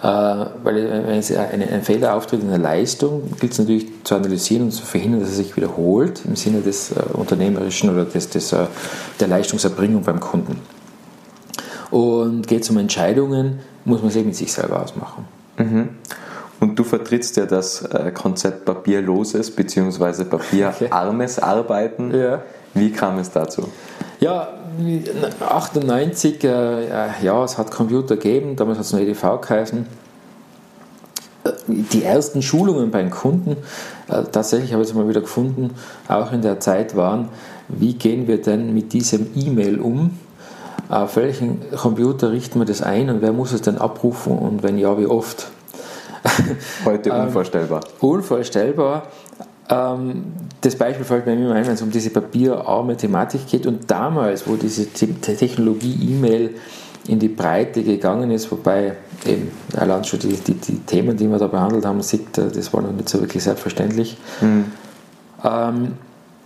Äh, 0.02 0.06
weil 0.06 1.06
wenn 1.06 1.18
es 1.18 1.34
ein, 1.34 1.62
ein 1.62 1.82
Fehler 1.82 2.14
auftritt 2.14 2.42
in 2.42 2.48
der 2.48 2.58
Leistung, 2.58 3.22
gilt 3.38 3.52
es 3.52 3.58
natürlich 3.60 3.86
zu 4.04 4.16
analysieren 4.16 4.64
und 4.64 4.72
zu 4.72 4.84
verhindern, 4.84 5.20
dass 5.20 5.30
er 5.30 5.36
sich 5.36 5.56
wiederholt 5.56 6.22
im 6.24 6.34
Sinne 6.36 6.60
des 6.60 6.90
äh, 6.90 6.96
unternehmerischen 7.12 7.88
oder 7.88 8.04
des, 8.04 8.28
des, 8.28 8.52
äh, 8.52 8.66
der 9.20 9.28
Leistungserbringung 9.28 10.02
beim 10.02 10.18
Kunden. 10.20 10.60
Und 11.90 12.46
geht 12.48 12.62
es 12.62 12.70
um 12.70 12.78
Entscheidungen, 12.78 13.60
muss 13.84 14.00
man 14.00 14.08
es 14.08 14.16
eben 14.16 14.26
mit 14.26 14.36
sich 14.36 14.52
selber 14.52 14.82
ausmachen. 14.82 15.24
Mhm. 15.56 15.90
Und 16.62 16.78
du 16.78 16.84
vertrittst 16.84 17.36
ja 17.38 17.44
das 17.44 17.82
äh, 17.82 18.12
Konzept 18.12 18.66
papierloses 18.66 19.50
bzw. 19.50 20.22
papierarmes 20.22 21.40
Arbeiten. 21.40 22.14
Ja. 22.14 22.42
Wie 22.72 22.92
kam 22.92 23.18
es 23.18 23.32
dazu? 23.32 23.68
Ja, 24.20 24.48
98, 25.40 26.44
äh, 26.44 26.86
ja, 27.20 27.42
es 27.42 27.58
hat 27.58 27.72
Computer 27.72 28.14
gegeben, 28.14 28.54
damals 28.54 28.78
hat 28.78 28.84
es 28.84 28.92
noch 28.92 29.00
EDV 29.00 29.40
geheißen. 29.40 29.86
Äh, 31.42 31.50
die 31.66 32.04
ersten 32.04 32.42
Schulungen 32.42 32.92
beim 32.92 33.10
Kunden, 33.10 33.56
äh, 34.06 34.22
tatsächlich 34.30 34.72
habe 34.72 34.84
ich 34.84 34.90
es 34.90 34.94
mal 34.94 35.08
wieder 35.08 35.22
gefunden, 35.22 35.70
auch 36.06 36.30
in 36.30 36.42
der 36.42 36.60
Zeit 36.60 36.94
waren, 36.94 37.28
wie 37.66 37.94
gehen 37.94 38.28
wir 38.28 38.40
denn 38.40 38.72
mit 38.72 38.92
diesem 38.92 39.26
E-Mail 39.34 39.80
um? 39.80 40.16
Auf 40.88 41.16
welchen 41.16 41.72
Computer 41.72 42.30
richten 42.30 42.60
wir 42.60 42.66
das 42.66 42.82
ein 42.82 43.10
und 43.10 43.20
wer 43.20 43.32
muss 43.32 43.50
es 43.50 43.62
denn 43.62 43.78
abrufen 43.78 44.38
und 44.38 44.62
wenn 44.62 44.78
ja, 44.78 44.96
wie 44.96 45.06
oft? 45.06 45.50
Heute 46.84 47.10
ähm, 47.10 47.26
unvorstellbar. 47.26 47.80
Ähm, 47.84 48.08
unvorstellbar. 48.08 49.02
Ähm, 49.68 50.24
das 50.60 50.76
Beispiel 50.76 51.04
fällt 51.04 51.26
mir 51.26 51.34
immer 51.34 51.54
ein, 51.54 51.66
wenn 51.66 51.74
es 51.74 51.82
um 51.82 51.90
diese 51.90 52.10
papierarme 52.10 52.96
Thematik 52.96 53.46
geht. 53.46 53.66
Und 53.66 53.90
damals, 53.90 54.46
wo 54.46 54.56
diese 54.56 54.86
Technologie 54.86 55.98
E-Mail 56.10 56.50
in 57.08 57.18
die 57.18 57.28
Breite 57.28 57.82
gegangen 57.82 58.30
ist, 58.30 58.50
wobei 58.52 58.96
eben 59.26 59.50
allein 59.76 60.04
schon 60.04 60.20
die, 60.20 60.34
die, 60.34 60.54
die, 60.54 60.78
Themen, 60.80 61.16
die 61.16 61.28
wir 61.28 61.38
da 61.38 61.48
behandelt 61.48 61.84
haben, 61.84 62.02
sieht, 62.02 62.38
äh, 62.38 62.50
das 62.50 62.72
war 62.72 62.82
noch 62.82 62.92
nicht 62.92 63.08
so 63.08 63.20
wirklich 63.20 63.42
selbstverständlich. 63.42 64.16
Mhm. 64.40 64.64
Ähm, 65.44 65.92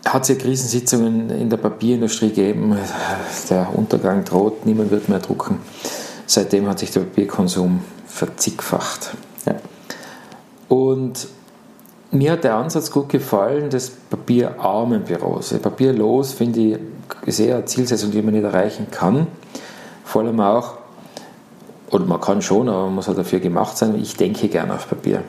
hat 0.06 0.22
es 0.22 0.28
ja 0.28 0.34
Krisensitzungen 0.36 1.30
in 1.30 1.50
der 1.50 1.56
Papierindustrie 1.56 2.28
gegeben. 2.28 2.76
Der 3.50 3.68
Untergang 3.74 4.24
droht, 4.24 4.64
niemand 4.64 4.90
wird 4.90 5.08
mehr 5.08 5.18
drucken. 5.18 5.58
Seitdem 6.26 6.68
hat 6.68 6.78
sich 6.78 6.90
der 6.92 7.00
Papierkonsum 7.00 7.80
verzigfacht. 8.06 9.16
Ja. 9.46 9.54
Und 10.68 11.28
mir 12.10 12.32
hat 12.32 12.44
der 12.44 12.54
Ansatz 12.54 12.90
gut 12.90 13.08
gefallen 13.08 13.70
des 13.70 13.90
papierarmen 13.90 15.04
Büros. 15.04 15.54
Papierlos 15.54 16.32
finde 16.32 16.78
ich 17.24 17.34
sehr 17.34 17.56
eine 17.56 17.64
Zielsetzung, 17.64 18.10
die 18.10 18.22
man 18.22 18.34
nicht 18.34 18.44
erreichen 18.44 18.88
kann. 18.90 19.26
Vor 20.04 20.22
allem 20.22 20.40
auch, 20.40 20.74
oder 21.90 22.04
man 22.04 22.20
kann 22.20 22.42
schon, 22.42 22.68
aber 22.68 22.84
man 22.86 22.96
muss 22.96 23.08
halt 23.08 23.18
dafür 23.18 23.40
gemacht 23.40 23.76
sein, 23.76 23.98
ich 24.00 24.16
denke 24.16 24.48
gerne 24.48 24.74
auf 24.74 24.88
Papier. 24.88 25.22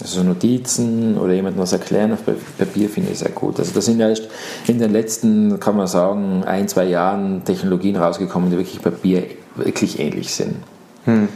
Also 0.00 0.22
Notizen 0.22 1.18
oder 1.18 1.34
jemandem 1.34 1.60
was 1.60 1.72
erklären 1.72 2.12
auf 2.12 2.20
Papier 2.56 2.88
finde 2.88 3.10
ich 3.12 3.18
sehr 3.18 3.30
gut. 3.30 3.58
Also 3.58 3.72
da 3.74 3.80
sind 3.82 4.00
ja 4.00 4.08
erst 4.08 4.28
in 4.66 4.78
den 4.78 4.92
letzten, 4.92 5.60
kann 5.60 5.76
man 5.76 5.86
sagen, 5.86 6.42
ein, 6.44 6.68
zwei 6.68 6.84
Jahren 6.84 7.44
Technologien 7.44 7.96
rausgekommen, 7.96 8.50
die 8.50 8.56
wirklich 8.56 8.80
Papier 8.80 9.24
wirklich 9.56 9.98
ähnlich 9.98 10.32
sind. 10.32 10.56
Hm. 11.04 11.28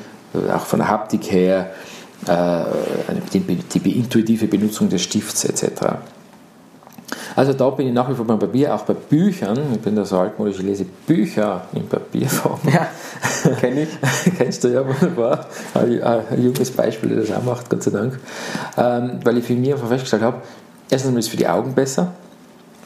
Auch 0.52 0.64
von 0.64 0.78
der 0.78 0.88
Haptik 0.88 1.30
her, 1.30 1.72
die, 3.32 3.40
die 3.40 3.98
intuitive 3.98 4.46
Benutzung 4.46 4.88
des 4.88 5.02
Stifts 5.02 5.44
etc. 5.44 5.96
Also 7.36 7.52
da 7.52 7.68
bin 7.70 7.88
ich 7.88 7.92
nach 7.92 8.08
wie 8.08 8.14
vor 8.14 8.26
beim 8.26 8.38
Papier, 8.38 8.74
auch 8.74 8.82
bei 8.82 8.94
Büchern. 8.94 9.58
Ich 9.72 9.80
bin 9.80 9.96
da 9.96 10.04
so 10.04 10.18
altmodisch, 10.18 10.58
ich 10.58 10.64
lese 10.64 10.84
Bücher 11.06 11.62
in 11.72 11.86
Papierform. 11.88 12.60
Ja, 12.72 12.86
kenne 13.60 13.82
ich. 13.82 13.88
Kennst 14.38 14.62
du 14.64 14.68
ja 14.68 14.86
wunderbar. 14.86 15.46
Ein, 15.74 16.02
ein 16.02 16.42
junges 16.42 16.70
Beispiel, 16.70 17.10
der 17.10 17.20
das 17.20 17.32
auch 17.32 17.42
macht, 17.42 17.68
Gott 17.68 17.82
sei 17.82 17.90
Dank. 17.90 18.18
Ähm, 18.76 19.20
weil 19.24 19.38
ich 19.38 19.44
für 19.44 19.54
mich 19.54 19.72
einfach 19.72 19.88
festgestellt 19.88 20.22
habe, 20.22 20.42
erstens 20.90 21.12
ist 21.18 21.24
es 21.26 21.28
für 21.28 21.36
die 21.36 21.48
Augen 21.48 21.74
besser, 21.74 22.12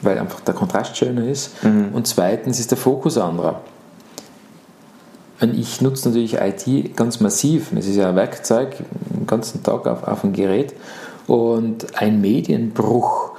weil 0.01 0.17
einfach 0.17 0.39
der 0.41 0.55
Kontrast 0.55 0.97
schöner 0.97 1.27
ist. 1.27 1.63
Mhm. 1.63 1.89
Und 1.93 2.07
zweitens 2.07 2.59
ist 2.59 2.71
der 2.71 2.77
Fokus 2.77 3.17
anderer. 3.17 3.61
Ich 5.41 5.79
nutze 5.79 6.09
natürlich 6.09 6.35
IT 6.35 6.95
ganz 6.97 7.21
massiv. 7.21 7.71
Es 7.73 7.87
ist 7.87 7.95
ja 7.95 8.09
ein 8.09 8.15
Werkzeug, 8.15 8.75
den 9.15 9.25
ganzen 9.25 9.63
Tag 9.63 9.87
auf, 9.87 10.03
auf 10.03 10.21
dem 10.21 10.33
Gerät. 10.33 10.73
Und 11.27 11.99
ein 11.99 12.19
Medienbruch 12.19 13.31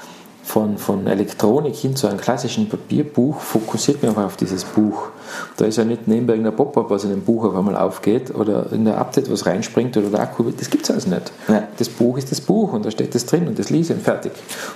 von, 0.51 0.79
von 0.79 1.07
Elektronik 1.07 1.77
hin 1.77 1.95
zu 1.95 2.09
einem 2.09 2.19
klassischen 2.19 2.69
Papierbuch 2.69 3.39
fokussiert 3.39 4.03
mich 4.03 4.09
einfach 4.09 4.25
auf 4.25 4.37
dieses 4.37 4.65
Buch. 4.65 5.11
Da 5.57 5.65
ist 5.67 5.79
ja 5.79 5.85
nicht 5.85 6.09
nebenbei 6.09 6.33
irgendein 6.33 6.57
Pop-up, 6.57 6.91
was 6.91 7.05
in 7.05 7.11
dem 7.11 7.23
Buch 7.23 7.45
auf 7.45 7.55
einmal 7.55 7.77
aufgeht 7.77 8.35
oder 8.35 8.67
irgendein 8.69 8.97
Update, 8.97 9.31
was 9.31 9.47
reinspringt 9.47 9.97
oder 9.97 10.09
der 10.09 10.21
Akku, 10.21 10.51
das 10.51 10.69
gibt 10.69 10.83
es 10.83 10.91
alles 10.91 11.07
nicht. 11.07 11.31
Ja. 11.47 11.69
Das 11.79 11.89
Buch 11.89 12.19
ist 12.19 12.33
das 12.33 12.41
Buch 12.41 12.73
und 12.73 12.85
da 12.85 12.91
steht 12.91 13.15
das 13.15 13.27
drin 13.27 13.47
und 13.47 13.61
das 13.61 13.71
lese 13.71 13.93
ich 13.93 13.99
und 14.01 14.05
fertig. 14.05 14.33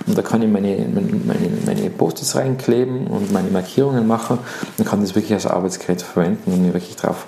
Und 0.06 0.16
da 0.16 0.22
kann 0.22 0.42
ich 0.42 0.48
meine, 0.48 0.86
meine, 0.94 1.50
meine 1.66 1.90
Post-its 1.90 2.36
reinkleben 2.36 3.08
und 3.08 3.32
meine 3.32 3.50
Markierungen 3.50 4.06
machen 4.06 4.38
und 4.78 4.86
kann 4.86 5.00
das 5.00 5.16
wirklich 5.16 5.32
als 5.32 5.46
Arbeitsgerät 5.46 6.02
verwenden 6.02 6.52
und 6.52 6.62
mich 6.62 6.72
wirklich 6.72 6.94
darauf 6.94 7.26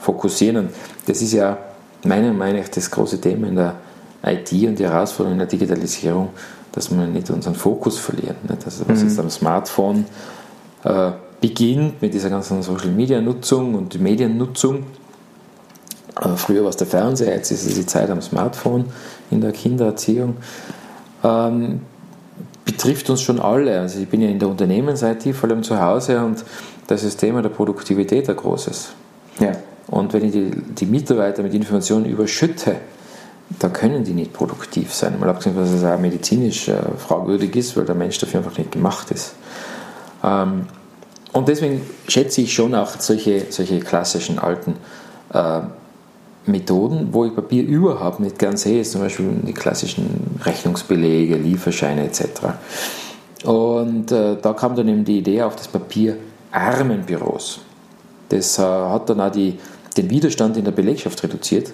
fokussieren. 0.00 0.56
Und 0.56 0.70
das 1.06 1.22
ist 1.22 1.32
ja 1.32 1.58
meiner 2.04 2.32
Meinung 2.32 2.60
nach 2.60 2.68
das 2.68 2.90
große 2.90 3.20
Thema 3.20 3.46
in 3.46 3.54
der 3.54 3.76
IT 4.26 4.50
und 4.52 4.80
die 4.80 4.84
Herausforderung 4.84 5.34
in 5.34 5.38
der 5.38 5.46
Digitalisierung, 5.46 6.30
dass 6.74 6.90
wir 6.90 7.06
nicht 7.06 7.30
unseren 7.30 7.54
Fokus 7.54 7.98
verlieren. 7.98 8.36
Nicht? 8.48 8.64
Also 8.64 8.84
was 8.88 9.00
mhm. 9.00 9.08
jetzt 9.08 9.18
am 9.18 9.30
Smartphone 9.30 10.06
äh, 10.82 11.12
beginnt 11.40 12.02
mit 12.02 12.14
dieser 12.14 12.30
ganzen 12.30 12.62
Social 12.62 12.90
Media 12.90 13.20
Nutzung 13.20 13.74
und 13.74 14.00
Mediennutzung. 14.00 14.84
Äh, 16.20 16.28
früher 16.36 16.62
war 16.62 16.70
es 16.70 16.76
der 16.76 16.86
Fernseher, 16.86 17.34
jetzt 17.34 17.50
ist 17.50 17.66
es 17.66 17.74
die 17.74 17.86
Zeit 17.86 18.10
am 18.10 18.20
Smartphone 18.20 18.86
in 19.30 19.40
der 19.40 19.52
Kindererziehung. 19.52 20.36
Ähm, 21.22 21.82
betrifft 22.64 23.08
uns 23.10 23.22
schon 23.22 23.40
alle. 23.40 23.80
Also 23.80 24.00
ich 24.00 24.08
bin 24.08 24.20
ja 24.20 24.28
in 24.28 24.38
der 24.38 24.48
Unternehmens-IT, 24.48 25.34
vor 25.34 25.48
allem 25.48 25.62
zu 25.62 25.80
Hause, 25.80 26.24
und 26.24 26.44
das 26.86 27.02
ist 27.02 27.14
das 27.14 27.16
Thema 27.18 27.42
der 27.42 27.50
Produktivität 27.50 28.28
ein 28.28 28.36
großes. 28.36 28.92
Ja. 29.38 29.52
Und 29.86 30.12
wenn 30.12 30.24
ich 30.24 30.32
die, 30.32 30.50
die 30.50 30.86
Mitarbeiter 30.86 31.42
mit 31.42 31.54
Informationen 31.54 32.06
überschütte, 32.06 32.76
da 33.58 33.68
können 33.68 34.04
die 34.04 34.12
nicht 34.12 34.32
produktiv 34.32 34.92
sein. 34.92 35.18
Mal 35.20 35.28
abgesehen, 35.28 35.56
dass 35.56 35.70
es 35.70 35.84
auch 35.84 35.98
medizinisch 35.98 36.68
äh, 36.68 36.76
fragwürdig 36.98 37.54
ist, 37.56 37.76
weil 37.76 37.84
der 37.84 37.94
Mensch 37.94 38.18
dafür 38.18 38.40
einfach 38.40 38.56
nicht 38.58 38.72
gemacht 38.72 39.10
ist. 39.10 39.34
Ähm, 40.22 40.66
und 41.32 41.48
deswegen 41.48 41.82
schätze 42.08 42.42
ich 42.42 42.54
schon 42.54 42.74
auch 42.74 42.98
solche, 42.98 43.46
solche 43.50 43.80
klassischen 43.80 44.38
alten 44.38 44.76
äh, 45.32 45.60
Methoden, 46.46 47.08
wo 47.12 47.24
ich 47.24 47.34
Papier 47.34 47.64
überhaupt 47.64 48.20
nicht 48.20 48.38
gern 48.38 48.56
sehe, 48.56 48.80
ist 48.80 48.92
zum 48.92 49.00
Beispiel 49.00 49.30
die 49.46 49.54
klassischen 49.54 50.38
Rechnungsbelege, 50.44 51.36
Lieferscheine 51.36 52.04
etc. 52.04 52.24
Und 53.44 54.12
äh, 54.12 54.36
da 54.40 54.52
kam 54.52 54.76
dann 54.76 54.88
eben 54.88 55.04
die 55.04 55.18
Idee 55.18 55.42
auf 55.42 55.56
das 55.56 55.68
papierarmen 55.68 57.02
Büros. 57.06 57.60
Das 58.28 58.58
äh, 58.58 58.62
hat 58.62 59.08
dann 59.08 59.20
auch 59.20 59.32
die, 59.32 59.58
den 59.96 60.10
Widerstand 60.10 60.56
in 60.56 60.64
der 60.64 60.72
Belegschaft 60.72 61.22
reduziert 61.22 61.72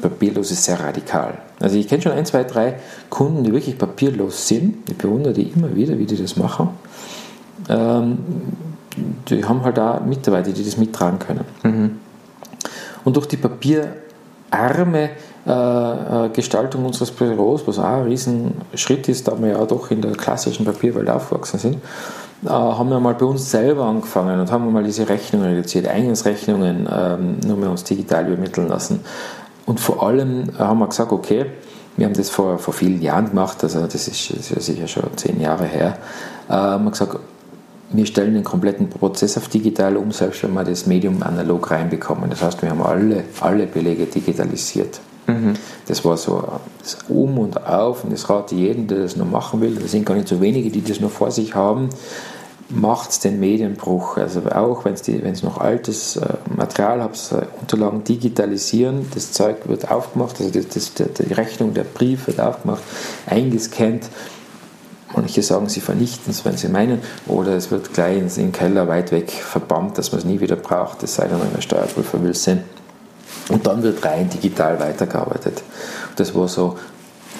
papierlos 0.00 0.50
ist 0.50 0.64
sehr 0.64 0.80
radikal. 0.80 1.38
Also 1.58 1.76
ich 1.76 1.88
kenne 1.88 2.02
schon 2.02 2.12
ein, 2.12 2.26
zwei, 2.26 2.44
drei 2.44 2.76
Kunden, 3.08 3.44
die 3.44 3.52
wirklich 3.52 3.76
papierlos 3.76 4.48
sind. 4.48 4.88
Ich 4.88 4.96
bewundere 4.96 5.34
die 5.34 5.42
immer 5.42 5.74
wieder, 5.74 5.98
wie 5.98 6.06
die 6.06 6.16
das 6.16 6.36
machen. 6.36 6.70
Ähm, 7.68 8.18
die 9.28 9.44
haben 9.44 9.62
halt 9.62 9.78
auch 9.78 10.00
Mitarbeiter, 10.04 10.52
die 10.52 10.64
das 10.64 10.76
mittragen 10.76 11.18
können. 11.18 11.44
Mhm. 11.62 11.98
Und 13.04 13.16
durch 13.16 13.26
die 13.26 13.36
papierarme 13.36 15.10
äh, 15.46 16.26
äh, 16.26 16.28
Gestaltung 16.30 16.84
unseres 16.84 17.10
Büros, 17.10 17.66
was 17.66 17.78
auch 17.78 17.84
ein 17.84 18.04
Riesenschritt 18.04 19.08
ist, 19.08 19.26
da 19.26 19.40
wir 19.40 19.48
ja 19.48 19.64
doch 19.64 19.90
in 19.90 20.02
der 20.02 20.12
klassischen 20.12 20.66
Papierwelt 20.66 21.08
aufgewachsen 21.08 21.58
sind, 21.58 21.76
äh, 22.44 22.48
haben 22.50 22.90
wir 22.90 23.00
mal 23.00 23.14
bei 23.14 23.24
uns 23.24 23.50
selber 23.50 23.84
angefangen 23.84 24.38
und 24.38 24.52
haben 24.52 24.70
mal 24.70 24.84
diese 24.84 25.08
Rechnungen 25.08 25.48
reduziert, 25.48 25.88
Eingangsrechnungen 25.88 26.86
ähm, 26.92 27.36
nur 27.46 27.56
mehr 27.56 27.70
uns 27.70 27.84
digital 27.84 28.26
übermitteln 28.26 28.68
lassen. 28.68 29.00
Und 29.70 29.78
vor 29.78 30.02
allem 30.02 30.48
haben 30.58 30.80
wir 30.80 30.88
gesagt, 30.88 31.12
okay, 31.12 31.46
wir 31.96 32.04
haben 32.04 32.14
das 32.14 32.28
vor, 32.28 32.58
vor 32.58 32.74
vielen 32.74 33.00
Jahren 33.00 33.28
gemacht, 33.28 33.62
also 33.62 33.82
das 33.82 34.08
ist, 34.08 34.36
das 34.36 34.50
ist 34.50 34.66
sicher 34.66 34.88
schon 34.88 35.04
zehn 35.14 35.40
Jahre 35.40 35.64
her, 35.64 35.96
äh, 36.48 36.54
haben 36.54 36.86
wir 36.86 36.90
gesagt, 36.90 37.20
wir 37.92 38.04
stellen 38.04 38.34
den 38.34 38.42
kompletten 38.42 38.90
Prozess 38.90 39.36
auf 39.36 39.46
digital 39.46 39.96
um, 39.96 40.10
selbst 40.10 40.42
wenn 40.42 40.54
wir 40.54 40.64
das 40.64 40.86
Medium 40.86 41.22
analog 41.22 41.70
reinbekommen. 41.70 42.30
Das 42.30 42.42
heißt, 42.42 42.62
wir 42.62 42.70
haben 42.70 42.82
alle, 42.82 43.22
alle 43.40 43.68
Belege 43.68 44.06
digitalisiert. 44.06 44.98
Mhm. 45.28 45.54
Das 45.86 46.04
war 46.04 46.16
so 46.16 46.42
das 46.80 46.98
Um 47.08 47.38
und 47.38 47.64
Auf 47.64 48.02
und 48.02 48.12
das 48.12 48.28
rate 48.28 48.56
jeden, 48.56 48.88
der 48.88 48.98
das 48.98 49.14
noch 49.14 49.30
machen 49.30 49.60
will. 49.60 49.76
Das 49.76 49.92
sind 49.92 50.04
gar 50.04 50.16
nicht 50.16 50.26
so 50.26 50.40
wenige, 50.40 50.70
die 50.70 50.82
das 50.82 50.98
noch 50.98 51.12
vor 51.12 51.30
sich 51.30 51.54
haben 51.54 51.90
macht 52.70 53.24
den 53.24 53.40
Medienbruch. 53.40 54.16
Also 54.16 54.42
auch 54.46 54.84
wenn 54.84 54.94
es 54.94 55.42
noch 55.42 55.58
altes 55.58 56.16
äh, 56.16 56.34
Material 56.54 57.02
habt, 57.02 57.32
äh, 57.32 57.46
Unterlagen 57.60 58.04
digitalisieren, 58.04 59.06
das 59.14 59.32
Zeug 59.32 59.68
wird 59.68 59.90
aufgemacht, 59.90 60.40
also 60.40 60.50
das, 60.50 60.68
das, 60.68 60.92
die 60.94 61.32
Rechnung, 61.32 61.74
der 61.74 61.84
Brief 61.84 62.26
wird 62.26 62.40
aufgemacht, 62.40 62.82
eingescannt. 63.26 64.08
Manche 65.14 65.42
sagen, 65.42 65.68
sie 65.68 65.80
vernichten 65.80 66.30
es, 66.30 66.44
wenn 66.44 66.56
sie 66.56 66.68
meinen, 66.68 67.00
oder 67.26 67.56
es 67.56 67.72
wird 67.72 67.92
gleich 67.92 68.18
in 68.18 68.28
den 68.28 68.52
Keller 68.52 68.86
weit 68.86 69.10
weg 69.10 69.30
verbannt, 69.30 69.98
dass 69.98 70.12
man 70.12 70.20
es 70.20 70.24
nie 70.24 70.40
wieder 70.40 70.54
braucht, 70.54 71.02
es 71.02 71.16
sei 71.16 71.26
denn, 71.26 71.40
ein 71.40 71.62
Steuerprüfer 71.62 72.22
will 72.22 72.34
sehen. 72.34 72.62
Und 73.48 73.66
dann 73.66 73.82
wird 73.82 74.04
rein 74.04 74.30
digital 74.30 74.78
weitergearbeitet. 74.78 75.64
Das 76.14 76.32
war 76.36 76.46
so 76.46 76.78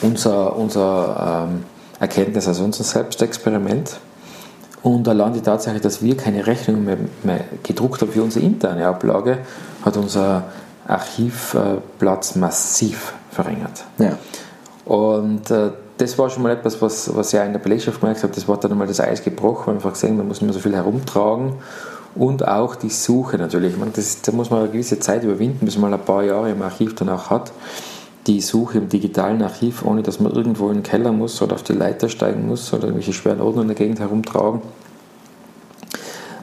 unser, 0.02 0.56
unser 0.56 1.46
ähm, 1.48 1.64
Erkenntnis, 2.00 2.48
also 2.48 2.64
unser 2.64 2.82
Selbstexperiment 2.82 4.00
und 4.82 5.06
allein 5.08 5.32
die 5.32 5.40
Tatsache, 5.40 5.80
dass 5.80 6.02
wir 6.02 6.16
keine 6.16 6.46
Rechnung 6.46 6.84
mehr, 6.84 6.96
mehr 7.22 7.44
gedruckt 7.62 8.00
haben 8.00 8.12
für 8.12 8.22
unsere 8.22 8.44
interne 8.44 8.86
Ablage, 8.86 9.38
hat 9.84 9.96
unser 9.96 10.44
Archivplatz 10.86 12.36
massiv 12.36 13.12
verringert. 13.30 13.84
Ja. 13.98 14.18
Und 14.84 15.50
äh, 15.50 15.70
das 15.98 16.18
war 16.18 16.30
schon 16.30 16.42
mal 16.42 16.52
etwas, 16.52 16.80
was, 16.80 17.14
was 17.14 17.32
ich 17.32 17.38
auch 17.38 17.44
in 17.44 17.52
der 17.52 17.60
Belegschaft 17.60 18.00
gemerkt 18.00 18.22
habe, 18.22 18.34
das 18.34 18.48
war 18.48 18.56
dann 18.58 18.72
einmal 18.72 18.86
das 18.86 19.00
Eis 19.00 19.22
gebrochen, 19.22 19.66
weil 19.66 19.74
man 19.74 19.76
einfach 19.76 19.92
gesehen, 19.92 20.16
man 20.16 20.26
muss 20.26 20.40
nicht 20.40 20.46
mehr 20.46 20.54
so 20.54 20.60
viel 20.60 20.74
herumtragen 20.74 21.54
und 22.14 22.48
auch 22.48 22.74
die 22.74 22.88
Suche 22.88 23.36
natürlich. 23.36 23.76
Man, 23.76 23.92
das, 23.92 24.22
da 24.22 24.32
muss 24.32 24.50
man 24.50 24.60
eine 24.60 24.70
gewisse 24.70 24.98
Zeit 24.98 25.22
überwinden, 25.22 25.66
bis 25.66 25.76
man 25.76 25.90
mal 25.90 25.98
ein 25.98 26.04
paar 26.04 26.24
Jahre 26.24 26.50
im 26.50 26.62
Archiv 26.62 26.94
dann 26.94 27.10
auch 27.10 27.28
hat 27.28 27.52
die 28.26 28.40
Suche 28.40 28.78
im 28.78 28.88
digitalen 28.88 29.42
Archiv, 29.42 29.84
ohne 29.84 30.02
dass 30.02 30.20
man 30.20 30.32
irgendwo 30.32 30.68
in 30.68 30.78
den 30.78 30.82
Keller 30.82 31.12
muss 31.12 31.40
oder 31.40 31.54
auf 31.54 31.62
die 31.62 31.72
Leiter 31.72 32.08
steigen 32.08 32.46
muss 32.46 32.72
oder 32.72 32.84
irgendwelche 32.84 33.12
schweren 33.12 33.40
Ordner 33.40 33.62
in 33.62 33.68
der 33.68 33.76
Gegend 33.76 34.00
herumtragen. 34.00 34.60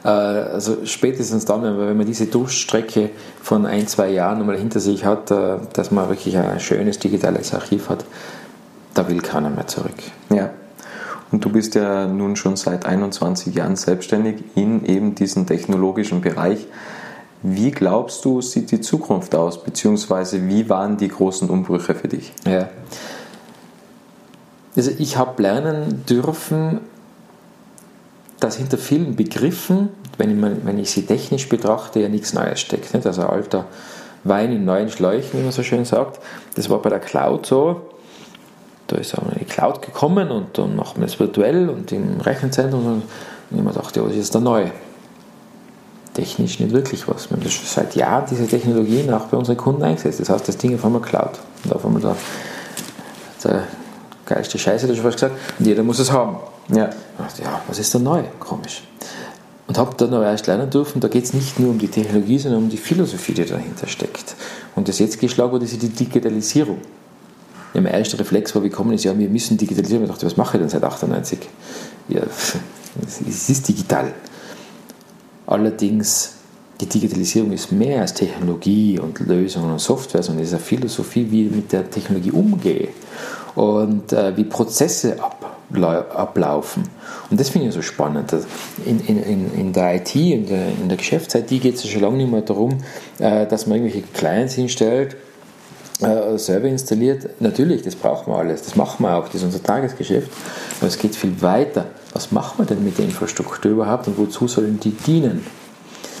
Äh, 0.04 0.08
also 0.08 0.84
spätestens 0.84 1.44
dann, 1.44 1.62
wenn 1.62 1.96
man 1.96 2.06
diese 2.06 2.26
Durchstrecke 2.26 3.10
von 3.42 3.66
ein, 3.66 3.86
zwei 3.86 4.10
Jahren 4.10 4.40
einmal 4.40 4.58
hinter 4.58 4.80
sich 4.80 5.04
hat, 5.04 5.30
äh, 5.30 5.58
dass 5.72 5.90
man 5.90 6.08
wirklich 6.08 6.36
ein 6.36 6.60
schönes 6.60 6.98
digitales 6.98 7.54
Archiv 7.54 7.88
hat, 7.88 8.04
da 8.94 9.08
will 9.08 9.20
keiner 9.20 9.50
mehr 9.50 9.66
zurück. 9.66 9.94
Ja. 10.30 10.50
Und 11.30 11.44
du 11.44 11.50
bist 11.50 11.74
ja 11.74 12.06
nun 12.06 12.36
schon 12.36 12.56
seit 12.56 12.86
21 12.86 13.54
Jahren 13.54 13.76
selbstständig 13.76 14.42
in 14.54 14.84
eben 14.86 15.14
diesem 15.14 15.46
technologischen 15.46 16.22
Bereich. 16.22 16.66
Wie 17.42 17.70
glaubst 17.70 18.24
du, 18.24 18.40
sieht 18.40 18.70
die 18.70 18.80
Zukunft 18.80 19.34
aus, 19.34 19.62
beziehungsweise 19.62 20.48
wie 20.48 20.68
waren 20.68 20.96
die 20.96 21.08
großen 21.08 21.48
Umbrüche 21.48 21.94
für 21.94 22.08
dich? 22.08 22.32
Ja. 22.46 22.68
Also 24.76 24.90
ich 24.98 25.16
habe 25.16 25.42
lernen 25.42 26.04
dürfen, 26.08 26.80
dass 28.40 28.56
hinter 28.56 28.78
vielen 28.78 29.16
Begriffen, 29.16 29.90
wenn 30.16 30.36
ich, 30.36 30.64
wenn 30.64 30.78
ich 30.78 30.90
sie 30.90 31.06
technisch 31.06 31.48
betrachte, 31.48 32.00
ja 32.00 32.08
nichts 32.08 32.32
Neues 32.32 32.60
steckt. 32.60 32.94
Nicht? 32.94 33.06
Also 33.06 33.22
alter 33.22 33.66
Wein 34.24 34.52
in 34.52 34.64
neuen 34.64 34.88
Schläuchen, 34.90 35.40
wie 35.40 35.42
man 35.42 35.52
so 35.52 35.62
schön 35.62 35.84
sagt. 35.84 36.20
Das 36.54 36.68
war 36.70 36.80
bei 36.82 36.90
der 36.90 37.00
Cloud 37.00 37.46
so. 37.46 37.82
Da 38.88 38.96
ist 38.96 39.16
auch 39.16 39.22
eine 39.22 39.44
Cloud 39.44 39.82
gekommen 39.82 40.30
und 40.30 40.56
dann 40.58 40.74
macht 40.74 40.96
man 40.96 41.06
es 41.06 41.20
virtuell 41.20 41.68
und 41.68 41.92
im 41.92 42.20
Rechenzentrum. 42.20 42.86
Und 42.86 43.02
ich 43.50 43.62
mir 43.62 43.72
dachte, 43.72 44.00
ja, 44.00 44.06
was 44.06 44.14
ist 44.14 44.34
da 44.34 44.40
neu? 44.40 44.66
Technisch 46.18 46.58
nicht 46.58 46.72
wirklich 46.72 47.06
was. 47.06 47.30
Wir 47.30 47.36
haben 47.36 47.44
das 47.44 47.72
seit 47.72 47.94
Jahren 47.94 48.24
diese 48.28 48.46
Technologien 48.46 49.12
auch 49.12 49.26
bei 49.26 49.36
unseren 49.36 49.56
Kunden 49.56 49.84
eingesetzt. 49.84 50.18
Das 50.18 50.28
heißt, 50.28 50.48
das 50.48 50.56
Ding 50.56 50.74
auf 50.74 50.84
einmal 50.84 51.00
Cloud. 51.00 51.38
Und 51.64 51.74
auf 51.74 51.84
einmal 51.84 52.02
da, 52.02 52.16
der 53.44 53.62
geilste 54.26 54.58
Scheiße, 54.58 54.88
das 54.88 54.96
schon 54.96 55.04
fast 55.04 55.18
gesagt, 55.18 55.36
und 55.58 55.66
jeder 55.66 55.84
muss 55.84 56.00
es 56.00 56.10
haben. 56.10 56.38
Ja. 56.74 56.90
Ja, 57.42 57.62
was 57.68 57.78
ist 57.78 57.94
da 57.94 58.00
neu? 58.00 58.24
Komisch. 58.40 58.82
Und 59.68 59.78
habe 59.78 59.94
dann 59.96 60.12
aber 60.12 60.26
erst 60.26 60.46
lernen 60.48 60.70
dürfen, 60.70 61.00
da 61.00 61.08
geht 61.08 61.24
es 61.24 61.34
nicht 61.34 61.60
nur 61.60 61.70
um 61.70 61.78
die 61.78 61.88
Technologie, 61.88 62.38
sondern 62.38 62.64
um 62.64 62.68
die 62.68 62.78
Philosophie, 62.78 63.34
die 63.34 63.44
dahinter 63.44 63.86
steckt. 63.86 64.34
Und 64.74 64.88
das 64.88 64.98
jetzt 64.98 65.20
geschlagen 65.20 65.52
wurde, 65.52 65.66
ist 65.66 65.80
die 65.80 65.88
Digitalisierung. 65.88 66.78
Ja, 67.74 67.80
mein 67.80 67.92
erster 67.92 68.18
Reflex 68.18 68.54
war, 68.54 68.64
wie 68.64 68.70
kommen 68.70 68.92
ist, 68.92 69.04
ja, 69.04 69.16
wir 69.16 69.28
müssen 69.28 69.56
digitalisieren. 69.56 70.02
Ich 70.04 70.10
dachte, 70.10 70.26
was 70.26 70.36
mache 70.36 70.56
ich 70.56 70.62
denn 70.62 70.70
seit 70.70 70.82
98? 70.82 71.38
Ja, 72.08 72.22
es 73.06 73.50
ist 73.50 73.68
digital. 73.68 74.12
Allerdings, 75.48 76.34
die 76.78 76.86
Digitalisierung 76.86 77.52
ist 77.52 77.72
mehr 77.72 78.02
als 78.02 78.12
Technologie 78.12 78.98
und 78.98 79.18
Lösungen 79.20 79.72
und 79.72 79.78
Software, 79.78 80.22
sondern 80.22 80.42
es 80.44 80.50
ist 80.50 80.56
eine 80.56 80.62
Philosophie, 80.62 81.26
wie 81.30 81.46
ich 81.46 81.50
mit 81.50 81.72
der 81.72 81.90
Technologie 81.90 82.32
umgehe 82.32 82.88
und 83.54 84.12
äh, 84.12 84.36
wie 84.36 84.44
Prozesse 84.44 85.16
ablaufen. 85.70 86.82
Und 87.30 87.40
das 87.40 87.48
finde 87.48 87.68
ich 87.68 87.74
so 87.74 87.80
spannend. 87.80 88.30
In, 88.84 89.00
in, 89.00 89.54
in 89.54 89.72
der 89.72 89.96
IT, 89.96 90.14
in 90.14 90.46
der, 90.46 90.68
in 90.68 90.88
der 90.88 90.98
Geschäfts-IT 90.98 91.48
geht 91.48 91.76
es 91.76 91.84
ja 91.84 91.90
schon 91.90 92.02
lange 92.02 92.18
nicht 92.18 92.30
mehr 92.30 92.42
darum, 92.42 92.78
äh, 93.18 93.46
dass 93.46 93.66
man 93.66 93.78
irgendwelche 93.78 94.06
Clients 94.12 94.52
hinstellt, 94.52 95.16
äh, 96.00 96.36
Server 96.36 96.68
installiert. 96.68 97.40
Natürlich, 97.40 97.82
das 97.82 97.96
braucht 97.96 98.28
man 98.28 98.40
alles, 98.40 98.64
das 98.64 98.76
machen 98.76 99.02
wir 99.02 99.16
auch, 99.16 99.24
das 99.26 99.36
ist 99.36 99.44
unser 99.44 99.62
Tagesgeschäft. 99.62 100.30
Aber 100.78 100.88
es 100.88 100.98
geht 100.98 101.16
viel 101.16 101.40
weiter. 101.40 101.86
Was 102.12 102.32
machen 102.32 102.58
wir 102.58 102.66
denn 102.66 102.84
mit 102.84 102.98
der 102.98 103.04
Infrastruktur 103.04 103.72
überhaupt 103.72 104.08
und 104.08 104.18
wozu 104.18 104.48
sollen 104.48 104.80
die 104.80 104.90
dienen? 104.90 105.46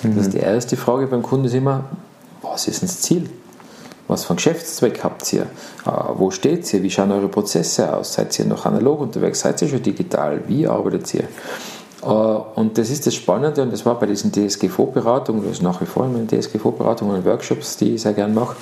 Mhm. 0.02 0.16
Das 0.16 0.26
ist 0.26 0.34
die 0.34 0.38
erste 0.38 0.76
Frage 0.76 1.06
beim 1.06 1.22
Kunden 1.22 1.46
ist 1.46 1.54
immer, 1.54 1.84
was 2.42 2.68
ist 2.68 2.82
das 2.82 3.00
Ziel? 3.00 3.28
Was 4.06 4.24
für 4.24 4.30
einen 4.30 4.36
Geschäftszweck 4.36 5.04
habt 5.04 5.30
ihr? 5.32 5.42
Äh, 5.42 5.90
wo 6.14 6.30
steht 6.30 6.72
ihr? 6.72 6.82
Wie 6.82 6.90
schauen 6.90 7.12
eure 7.12 7.28
Prozesse 7.28 7.94
aus? 7.94 8.14
Seid 8.14 8.38
ihr 8.38 8.46
noch 8.46 8.64
analog 8.64 9.00
unterwegs? 9.00 9.40
Seid 9.40 9.60
ihr 9.60 9.68
schon 9.68 9.82
digital? 9.82 10.42
Wie 10.46 10.66
arbeitet 10.66 11.12
ihr? 11.14 11.24
Äh, 12.02 12.06
und 12.06 12.78
das 12.78 12.90
ist 12.90 13.06
das 13.06 13.14
Spannende 13.14 13.62
und 13.62 13.72
das 13.72 13.84
war 13.84 13.98
bei 13.98 14.06
diesen 14.06 14.32
DSGVO-Beratungen, 14.32 15.42
das 15.42 15.52
ist 15.52 15.62
nach 15.62 15.80
wie 15.80 15.86
vor 15.86 16.06
in 16.06 16.12
meinen 16.12 16.28
DSGVO-Beratungen 16.28 17.16
und 17.16 17.24
Workshops, 17.24 17.76
die 17.76 17.94
ich 17.94 18.02
sehr 18.02 18.14
gerne 18.14 18.32
mache, 18.32 18.56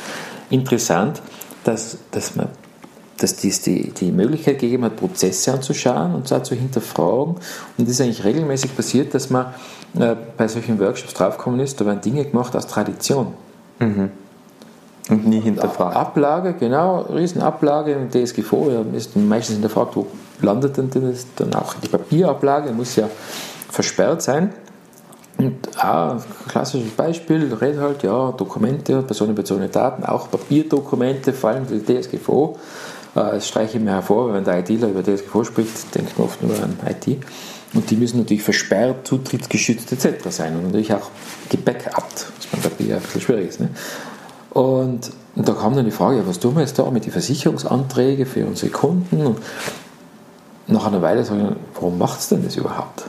interessant, 0.50 1.22
dass, 1.64 1.98
dass 2.10 2.34
man 2.34 2.48
dass 3.18 3.36
dies 3.36 3.62
die, 3.62 3.90
die 3.90 4.12
Möglichkeit 4.12 4.58
gegeben 4.58 4.84
hat, 4.84 4.96
Prozesse 4.96 5.52
anzuschauen 5.52 6.14
und 6.14 6.28
zwar 6.28 6.44
zu 6.44 6.54
hinterfragen. 6.54 7.36
Und 7.78 7.88
das 7.88 7.88
ist 7.88 8.00
eigentlich 8.00 8.24
regelmäßig 8.24 8.76
passiert, 8.76 9.14
dass 9.14 9.30
man 9.30 9.54
äh, 9.98 10.14
bei 10.36 10.48
solchen 10.48 10.78
Workshops 10.78 11.14
draufgekommen 11.14 11.60
ist, 11.60 11.80
da 11.80 11.86
werden 11.86 12.00
Dinge 12.00 12.24
gemacht 12.24 12.54
aus 12.54 12.66
Tradition. 12.66 13.34
Mhm. 13.78 14.10
Und 15.08 15.26
nie 15.26 15.40
hinterfragt. 15.40 15.96
Ablage, 15.96 16.54
genau, 16.54 17.02
Riesenablage 17.02 17.92
im 17.92 18.10
DSGVO, 18.10 18.70
ja, 18.70 18.96
ist 18.96 19.14
meistens 19.16 19.54
hinterfragt, 19.56 19.94
wo 19.94 20.06
landet 20.42 20.76
denn 20.76 20.90
das? 20.90 21.26
Dann 21.36 21.54
auch 21.54 21.74
die 21.74 21.88
Papierablage, 21.88 22.72
muss 22.72 22.96
ja 22.96 23.08
versperrt 23.70 24.22
sein. 24.22 24.52
Und 25.38 25.68
auch 25.78 26.12
ein 26.12 26.22
klassisches 26.48 26.90
Beispiel, 26.92 27.52
redet 27.54 27.80
halt, 27.80 28.02
ja, 28.02 28.32
Dokumente, 28.32 29.02
personenbezogene 29.02 29.68
Daten, 29.68 30.02
auch 30.04 30.30
Papierdokumente 30.30 31.32
fallen 31.32 31.66
in 31.70 31.84
die 31.84 32.00
DSGVO. 32.00 32.58
Äh, 33.16 33.32
das 33.32 33.48
streiche 33.48 33.78
ich 33.78 33.82
mir 33.82 33.92
hervor, 33.92 34.32
wenn 34.32 34.44
der 34.44 34.58
ITler 34.58 34.88
über 34.88 35.02
DSGVO 35.02 35.44
spricht, 35.44 35.94
denkt 35.94 36.18
man 36.18 36.28
oft 36.28 36.42
nur 36.42 36.54
an 36.62 36.76
IT. 36.86 37.18
Und 37.74 37.90
die 37.90 37.96
müssen 37.96 38.18
natürlich 38.18 38.42
versperrt, 38.42 39.06
zutrittsgeschützt 39.06 39.90
etc. 39.92 40.28
sein 40.30 40.54
und 40.56 40.64
natürlich 40.64 40.92
auch 40.94 41.10
gebackupt, 41.48 42.26
was 42.36 42.46
beim 42.52 42.60
Papier 42.60 42.96
ein 42.96 43.02
bisschen 43.02 43.20
schwierig 43.20 43.48
ist. 43.48 43.60
Ne? 43.60 43.70
Und, 44.50 45.10
und 45.34 45.48
da 45.48 45.52
kam 45.52 45.74
dann 45.74 45.84
die 45.84 45.90
Frage, 45.90 46.22
was 46.26 46.38
tun 46.38 46.54
wir 46.54 46.62
jetzt 46.62 46.78
da 46.78 46.90
mit 46.90 47.04
den 47.04 47.12
Versicherungsanträgen 47.12 48.24
für 48.24 48.46
unsere 48.46 48.70
Kunden? 48.70 49.26
Und 49.26 49.38
nach 50.68 50.86
einer 50.86 51.02
Weile 51.02 51.24
sagen 51.24 51.42
wir, 51.42 51.56
warum 51.74 51.98
macht 51.98 52.20
es 52.20 52.28
denn 52.28 52.42
das 52.44 52.56
überhaupt? 52.56 53.04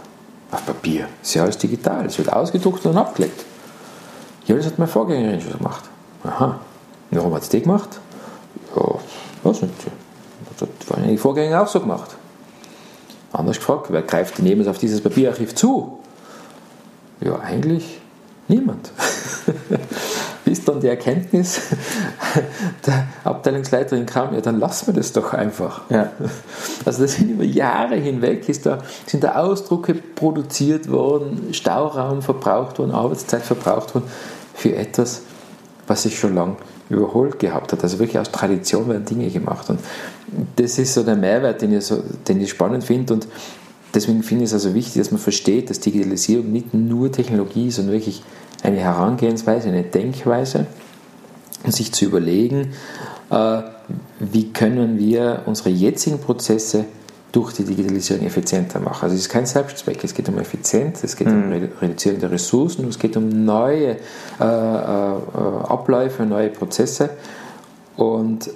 Auf 0.51 0.65
Papier. 0.65 1.07
Das 1.21 1.29
ist 1.29 1.35
ja 1.35 1.43
alles 1.43 1.57
digital. 1.57 2.05
Es 2.05 2.17
wird 2.17 2.31
ausgedruckt 2.31 2.85
und 2.85 2.97
abgelegt. 2.97 3.45
Ja, 4.45 4.55
das 4.55 4.65
hat 4.65 4.79
meine 4.79 4.89
Vorgängerin 4.89 5.41
schon 5.41 5.57
gemacht. 5.57 5.83
Aha. 6.23 6.59
Und 7.11 7.17
warum 7.17 7.33
hat 7.33 7.43
sie 7.43 7.51
das 7.51 7.63
gemacht? 7.63 7.99
Das 9.53 10.61
hat 10.61 10.69
die 11.09 11.17
Vorgänger 11.17 11.63
auch 11.63 11.67
so 11.67 11.79
gemacht. 11.79 12.15
Anders 13.31 13.57
gefragt, 13.57 13.87
wer 13.89 14.01
greift 14.01 14.37
denn 14.37 14.45
jemals 14.45 14.67
auf 14.67 14.77
dieses 14.77 15.01
Papierarchiv 15.01 15.53
zu? 15.55 15.99
Ja, 17.21 17.39
eigentlich 17.39 17.99
niemand. 18.47 18.91
bis 20.47 20.63
dann 20.63 20.79
die 20.79 20.87
Erkenntnis 20.87 21.59
der 22.85 23.07
Abteilungsleiterin 23.25 24.05
kam, 24.05 24.33
ja, 24.33 24.39
dann 24.39 24.59
lassen 24.59 24.87
wir 24.87 24.93
das 24.93 25.11
doch 25.11 25.33
einfach. 25.33 25.81
Ja. 25.89 26.11
Also 26.85 27.01
das 27.01 27.15
sind 27.15 27.31
über 27.31 27.43
Jahre 27.43 27.95
hinweg, 27.95 28.47
ist 28.47 28.65
da, 28.65 28.77
sind 29.05 29.21
da 29.21 29.35
Ausdrucke 29.35 29.93
produziert 29.93 30.89
worden, 30.89 31.53
Stauraum 31.53 32.21
verbraucht 32.21 32.79
worden, 32.79 32.91
Arbeitszeit 32.91 33.41
verbraucht 33.41 33.93
worden 33.93 34.07
für 34.53 34.73
etwas, 34.73 35.23
was 35.85 36.03
sich 36.03 36.17
schon 36.17 36.33
lange 36.33 36.55
überholt 36.89 37.39
gehabt 37.39 37.73
hat. 37.73 37.83
Also 37.83 37.99
wirklich 37.99 38.19
aus 38.19 38.31
Tradition 38.31 38.87
werden 38.87 39.05
Dinge 39.05 39.29
gemacht. 39.29 39.69
Und 39.69 39.79
das 40.55 40.77
ist 40.77 40.93
so 40.93 41.03
der 41.03 41.15
Mehrwert, 41.15 41.61
den 41.61 41.77
ich, 41.77 41.85
so, 41.85 42.03
den 42.27 42.41
ich 42.41 42.49
spannend 42.49 42.83
finde. 42.83 43.13
Und 43.13 43.27
deswegen 43.93 44.23
finde 44.23 44.43
ich 44.43 44.49
es 44.49 44.53
also 44.53 44.73
wichtig, 44.73 45.01
dass 45.01 45.11
man 45.11 45.19
versteht, 45.19 45.69
dass 45.69 45.79
Digitalisierung 45.79 46.51
nicht 46.51 46.73
nur 46.73 47.11
Technologie 47.11 47.67
ist, 47.67 47.75
sondern 47.75 47.93
wirklich 47.93 48.23
eine 48.63 48.77
Herangehensweise, 48.77 49.67
eine 49.67 49.83
Denkweise 49.83 50.65
und 51.63 51.73
sich 51.73 51.91
zu 51.91 52.05
überlegen, 52.05 52.73
äh, 53.29 53.61
wie 54.19 54.51
können 54.51 54.97
wir 54.97 55.43
unsere 55.45 55.69
jetzigen 55.69 56.19
Prozesse 56.19 56.85
durch 57.31 57.53
die 57.53 57.63
Digitalisierung 57.63 58.25
effizienter 58.25 58.79
machen. 58.79 59.03
Also 59.03 59.15
es 59.15 59.21
ist 59.21 59.29
kein 59.29 59.45
Selbstzweck, 59.45 60.03
es 60.03 60.13
geht 60.13 60.29
um 60.29 60.37
Effizienz, 60.37 61.03
es 61.03 61.15
geht 61.15 61.27
mhm. 61.27 61.43
um 61.43 61.69
Reduzierung 61.81 62.19
der 62.19 62.31
Ressourcen, 62.31 62.87
es 62.87 62.97
geht 62.97 63.17
um 63.17 63.45
neue 63.45 63.97
äh, 64.39 64.43
äh, 64.43 64.43
Abläufe, 64.43 66.23
neue 66.25 66.49
Prozesse 66.49 67.09
und 67.97 68.49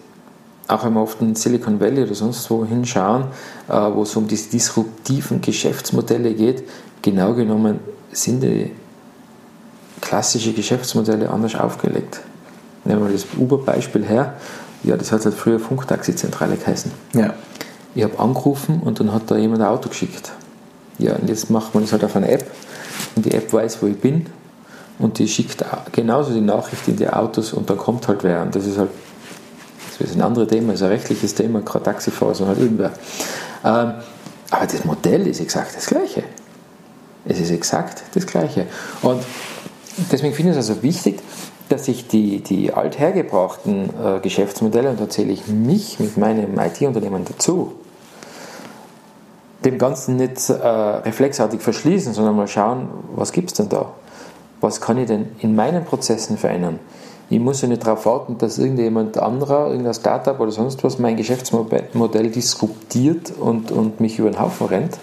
auch 0.68 0.86
wenn 0.86 0.94
wir 0.94 1.02
oft 1.02 1.22
in 1.22 1.36
Silicon 1.36 1.80
Valley 1.82 2.04
oder 2.04 2.16
sonst 2.16 2.50
wo 2.50 2.66
hinschauen, 2.66 3.26
äh, 3.68 3.74
wo 3.74 4.04
es 4.04 4.16
um 4.16 4.28
diese 4.28 4.50
disruptiven 4.50 5.42
Geschäftsmodelle 5.42 6.34
geht, 6.34 6.64
genau 7.02 7.34
genommen 7.34 7.80
sind 8.14 8.42
die 8.42 8.72
klassische 10.00 10.54
Geschäftsmodelle 10.54 11.30
anders 11.30 11.56
aufgelegt. 11.56 12.22
Nehmen 12.86 13.06
wir 13.06 13.12
das 13.12 13.26
Uber-Beispiel 13.38 14.06
her. 14.06 14.36
Ja, 14.84 14.98
das 14.98 15.12
hat 15.12 15.24
halt 15.26 15.36
früher 15.36 15.60
Funktaxizentrale 15.60 16.56
geheißen. 16.56 16.92
Ja. 17.14 17.34
Ich 17.95 18.04
habe 18.04 18.17
angerufen 18.19 18.82
und 18.84 18.99
dann 18.99 19.13
hat 19.13 19.30
da 19.30 19.38
jemand 19.38 19.62
ein 19.62 19.67
Auto 19.67 19.89
geschickt. 19.89 20.32
Ja, 20.97 21.15
und 21.15 21.27
jetzt 21.30 21.49
macht 21.49 21.73
man 21.73 21.84
das 21.84 21.91
halt 21.91 22.04
auf 22.04 22.15
einer 22.15 22.30
App 22.30 22.49
und 23.15 23.25
die 23.25 23.34
App 23.34 23.51
weiß, 23.51 23.82
wo 23.82 23.88
ich 23.88 23.99
bin 23.99 24.27
und 24.99 25.17
die 25.19 25.27
schickt 25.27 25.65
genauso 25.91 26.34
die 26.34 26.41
Nachricht 26.41 26.88
in 26.88 26.95
die 26.95 27.10
Autos 27.10 27.54
und 27.54 27.69
dann 27.69 27.77
kommt 27.77 28.08
halt 28.08 28.23
wer. 28.23 28.43
Und 28.43 28.56
das 28.56 28.65
ist 28.65 28.77
halt 28.77 28.89
das 30.01 30.10
ist 30.10 30.15
ein 30.15 30.21
anderes 30.21 30.47
Thema, 30.47 30.73
ist 30.73 30.82
ein 30.82 30.89
rechtliches 30.89 31.36
Thema, 31.36 31.62
kein 31.62 31.84
Taxifahrer, 31.84 32.34
sondern 32.34 32.56
halt 32.56 32.65
irgendwer. 32.65 32.91
Ähm, 33.63 33.93
aber 34.49 34.65
das 34.65 34.84
Modell 34.84 35.27
ist 35.27 35.39
exakt 35.39 35.75
das 35.75 35.86
gleiche. 35.86 36.23
Es 37.25 37.39
ist 37.39 37.51
exakt 37.51 38.01
das 38.15 38.25
gleiche. 38.25 38.65
Und 39.04 39.21
deswegen 40.12 40.34
finde 40.34 40.51
ich 40.54 40.58
es 40.58 40.69
also 40.69 40.82
wichtig, 40.82 41.19
dass 41.69 41.88
ich 41.88 42.08
die, 42.08 42.41
die 42.41 42.73
althergebrachten 42.73 43.89
äh, 44.04 44.19
Geschäftsmodelle, 44.21 44.89
und 44.89 44.99
da 44.99 45.08
zähle 45.08 45.32
ich 45.32 45.47
mich 45.47 45.99
mit 45.99 46.17
meinem 46.17 46.60
IT-Unternehmen 46.60 47.23
dazu, 47.25 47.73
dem 49.65 49.78
Ganzen 49.78 50.15
nicht 50.15 50.50
äh, 50.50 50.54
reflexartig 50.54 51.62
verschließen, 51.62 52.13
sondern 52.13 52.36
mal 52.36 52.47
schauen, 52.47 52.89
was 53.15 53.32
gibt 53.32 53.52
es 53.52 53.58
denn 53.58 53.69
da? 53.69 53.91
Was 54.60 54.82
kann 54.82 54.97
ich 54.97 55.08
denn 55.08 55.30
in 55.39 55.56
meinen 55.56 55.86
Prozessen 55.86 56.38
verändern? 56.38 56.80
Ich 57.30 57.39
muss 57.39 57.62
ja 57.62 57.67
nicht 57.67 57.86
darauf 57.86 58.06
warten, 58.06 58.38
dass 58.38 58.58
irgendjemand 58.58 59.17
anderer, 59.17 59.69
irgendein 59.69 59.93
Startup 59.93 60.39
oder 60.39 60.52
sonst 60.52 60.84
was 60.84 61.00
mein 61.00 61.15
Geschäftsmodell 61.15 62.30
disruptiert 62.30 63.32
und, 63.39 63.71
und 63.71 64.00
mich 64.02 64.19
über 64.19 64.30
den 64.30 64.39
Haufen 64.39 64.67
rennt, 64.67 64.97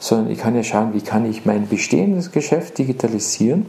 sondern 0.00 0.30
ich 0.30 0.38
kann 0.38 0.56
ja 0.56 0.64
schauen, 0.64 0.92
wie 0.94 1.00
kann 1.00 1.24
ich 1.24 1.46
mein 1.46 1.68
bestehendes 1.68 2.32
Geschäft 2.32 2.78
digitalisieren 2.78 3.66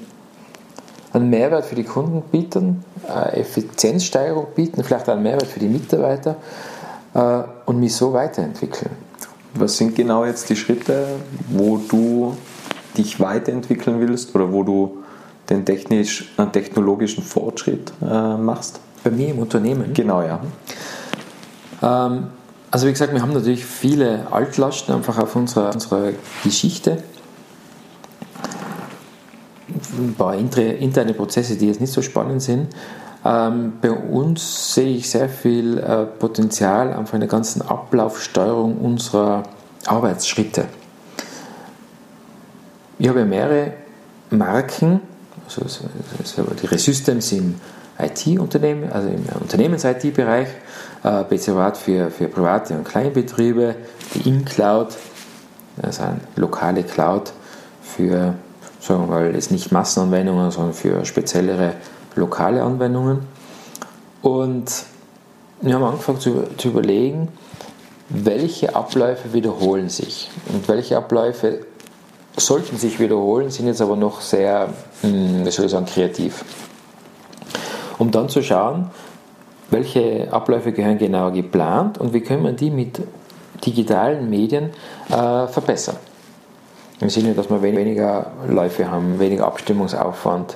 einen 1.13 1.29
Mehrwert 1.29 1.65
für 1.65 1.75
die 1.75 1.83
Kunden 1.83 2.21
bieten, 2.21 2.83
eine 3.07 3.33
Effizienzsteigerung 3.33 4.47
bieten, 4.55 4.83
vielleicht 4.83 5.09
einen 5.09 5.23
Mehrwert 5.23 5.47
für 5.47 5.59
die 5.59 5.67
Mitarbeiter 5.67 6.35
äh, 7.13 7.41
und 7.65 7.79
mich 7.79 7.95
so 7.95 8.13
weiterentwickeln. 8.13 8.91
Was 9.59 9.77
sind 9.77 9.93
genau 9.93 10.23
jetzt 10.23 10.49
die 10.49 10.55
Schritte, 10.55 11.05
wo 11.49 11.77
du 11.77 12.37
dich 12.97 13.19
weiterentwickeln 13.19 13.99
willst 13.99 14.33
oder 14.33 14.53
wo 14.53 14.63
du 14.63 15.03
den 15.49 15.65
technisch, 15.65 16.31
technologischen 16.53 17.23
Fortschritt 17.23 17.91
äh, 18.01 18.37
machst? 18.37 18.79
Bei 19.03 19.11
mir 19.11 19.29
im 19.29 19.39
Unternehmen? 19.39 19.93
Genau, 19.93 20.21
ja. 20.21 20.39
Ähm, 21.81 22.27
also 22.71 22.87
wie 22.87 22.91
gesagt, 22.91 23.13
wir 23.13 23.21
haben 23.21 23.33
natürlich 23.33 23.65
viele 23.65 24.31
Altlasten 24.31 24.95
einfach 24.95 25.17
auf 25.17 25.35
unserer, 25.35 25.73
unserer 25.73 26.13
Geschichte 26.43 27.03
ein 29.97 30.15
paar 30.17 30.35
interne 30.35 31.13
Prozesse, 31.13 31.57
die 31.57 31.67
jetzt 31.67 31.81
nicht 31.81 31.91
so 31.91 32.01
spannend 32.01 32.41
sind. 32.41 32.67
Ähm, 33.25 33.73
bei 33.81 33.91
uns 33.91 34.73
sehe 34.73 34.95
ich 34.95 35.09
sehr 35.09 35.27
viel 35.27 35.77
äh, 35.77 36.05
Potenzial 36.05 36.93
einfach 36.93 37.15
in 37.15 37.19
der 37.19 37.29
ganzen 37.29 37.61
Ablaufsteuerung 37.61 38.77
unserer 38.77 39.43
Arbeitsschritte. 39.85 40.65
Ich 42.97 43.07
habe 43.07 43.25
mehrere 43.25 43.73
Marken, 44.29 45.01
also, 45.45 45.63
die 46.61 46.67
Resystems 46.67 47.31
im 47.31 47.55
IT-Unternehmen, 47.97 48.91
also 48.91 49.09
im 49.09 49.25
also 55.81 56.03
eine 56.03 56.19
lokale 56.35 56.83
Cloud 56.83 57.33
für, 57.81 58.35
sagen 58.79 59.01
wir 59.01 59.07
mal, 59.07 59.33
jetzt 59.33 59.51
nicht 59.51 59.71
Massenanwendungen, 59.71 60.51
sondern 60.51 60.73
für 60.73 61.05
speziellere 61.05 61.73
lokale 62.19 62.63
Anwendungen. 62.63 63.19
Und 64.21 64.85
wir 65.61 65.73
haben 65.73 65.83
angefangen 65.83 66.19
zu, 66.19 66.43
zu 66.57 66.69
überlegen, 66.69 67.29
welche 68.09 68.75
Abläufe 68.75 69.33
wiederholen 69.33 69.89
sich 69.89 70.29
und 70.51 70.67
welche 70.67 70.97
Abläufe 70.97 71.65
sollten 72.37 72.77
sich 72.77 72.99
wiederholen, 72.99 73.49
sind 73.49 73.67
jetzt 73.67 73.81
aber 73.81 73.95
noch 73.95 74.21
sehr, 74.21 74.69
hm, 75.01 75.45
wie 75.45 75.51
soll 75.51 75.65
ich 75.65 75.71
sagen, 75.71 75.85
kreativ. 75.85 76.43
Um 77.97 78.11
dann 78.11 78.29
zu 78.29 78.41
schauen, 78.41 78.89
welche 79.69 80.31
Abläufe 80.31 80.71
gehören 80.71 80.97
genau 80.97 81.31
geplant 81.31 81.97
und 81.97 82.13
wie 82.13 82.21
können 82.21 82.43
wir 82.43 82.53
die 82.53 82.71
mit 82.71 83.01
digitalen 83.65 84.29
Medien 84.29 84.71
äh, 85.09 85.47
verbessern. 85.47 85.97
Im 87.01 87.09
Sinne, 87.09 87.33
dass 87.33 87.49
wir 87.49 87.61
weniger 87.61 88.31
Läufe 88.47 88.89
haben, 88.89 89.19
weniger 89.19 89.45
Abstimmungsaufwand. 89.45 90.55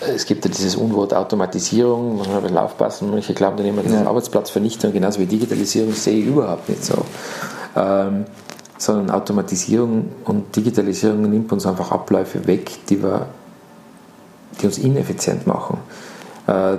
Es 0.00 0.26
gibt 0.26 0.44
ja 0.44 0.50
dieses 0.50 0.76
Unwort 0.76 1.12
Automatisierung, 1.12 2.18
man 2.18 2.28
muss 2.28 2.44
ein 2.44 2.56
aufpassen, 2.56 3.10
manche 3.10 3.34
glauben 3.34 3.56
dann 3.56 3.66
immer, 3.66 3.82
das 3.82 3.92
ist 3.92 4.00
ja. 4.00 4.06
Arbeitsplatzvernichtung, 4.06 4.92
genauso 4.92 5.18
wie 5.18 5.26
Digitalisierung 5.26 5.92
sehe 5.92 6.20
ich 6.20 6.26
überhaupt 6.26 6.68
nicht 6.68 6.84
so. 6.84 6.94
Ähm, 7.74 8.26
sondern 8.78 9.10
Automatisierung 9.10 10.08
und 10.24 10.54
Digitalisierung 10.54 11.22
nimmt 11.22 11.50
uns 11.52 11.66
einfach 11.66 11.90
Abläufe 11.90 12.46
weg, 12.46 12.70
die, 12.88 13.02
wir, 13.02 13.26
die 14.60 14.66
uns 14.66 14.78
ineffizient 14.78 15.48
machen, 15.48 15.78
äh, 16.46 16.76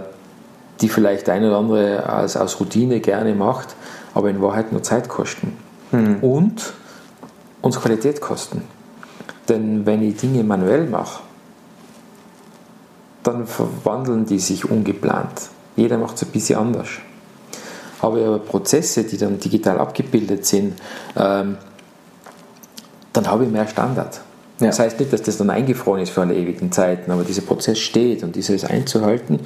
die 0.80 0.88
vielleicht 0.88 1.28
der 1.28 1.34
eine 1.34 1.50
oder 1.50 1.58
andere 1.58 2.10
als, 2.10 2.38
aus 2.38 2.60
Routine 2.62 3.02
gerne 3.02 3.36
macht, 3.36 3.76
aber 4.14 4.30
in 4.30 4.42
Wahrheit 4.42 4.72
nur 4.72 4.82
Zeit 4.82 5.10
kosten. 5.10 5.58
Mhm. 5.92 6.18
Und 6.22 6.74
uns 7.62 7.80
Qualität 7.80 8.22
kosten. 8.22 8.62
Denn 9.50 9.86
wenn 9.86 10.02
ich 10.02 10.16
Dinge 10.16 10.44
manuell 10.44 10.86
mache, 10.86 11.22
dann 13.24 13.48
verwandeln 13.48 14.26
die 14.26 14.40
sich 14.40 14.70
ungeplant. 14.70 15.50
Jeder 15.76 15.98
macht 15.98 16.16
es 16.16 16.24
ein 16.24 16.32
bisschen 16.32 16.60
anders. 16.60 16.88
Habe 18.02 18.20
ich 18.20 18.26
aber 18.26 18.40
Prozesse, 18.40 19.04
die 19.04 19.18
dann 19.18 19.40
digital 19.40 19.80
abgebildet 19.80 20.46
sind, 20.46 20.76
ähm, 21.16 21.58
dann 23.14 23.28
habe 23.28 23.46
ich 23.46 23.52
mehr 23.52 23.68
Standard. 23.68 24.22
Ja. 24.60 24.68
Das 24.68 24.80
heißt 24.80 25.00
nicht, 25.00 25.12
dass 25.12 25.22
das 25.22 25.38
dann 25.38 25.50
eingefroren 25.50 26.02
ist 26.02 26.12
für 26.12 26.22
alle 26.22 26.36
ewigen 26.36 26.72
Zeiten, 26.72 27.12
aber 27.12 27.24
dieser 27.24 27.42
Prozess 27.42 27.80
steht 27.80 28.24
und 28.24 28.36
dieses 28.36 28.64
einzuhalten 28.64 29.40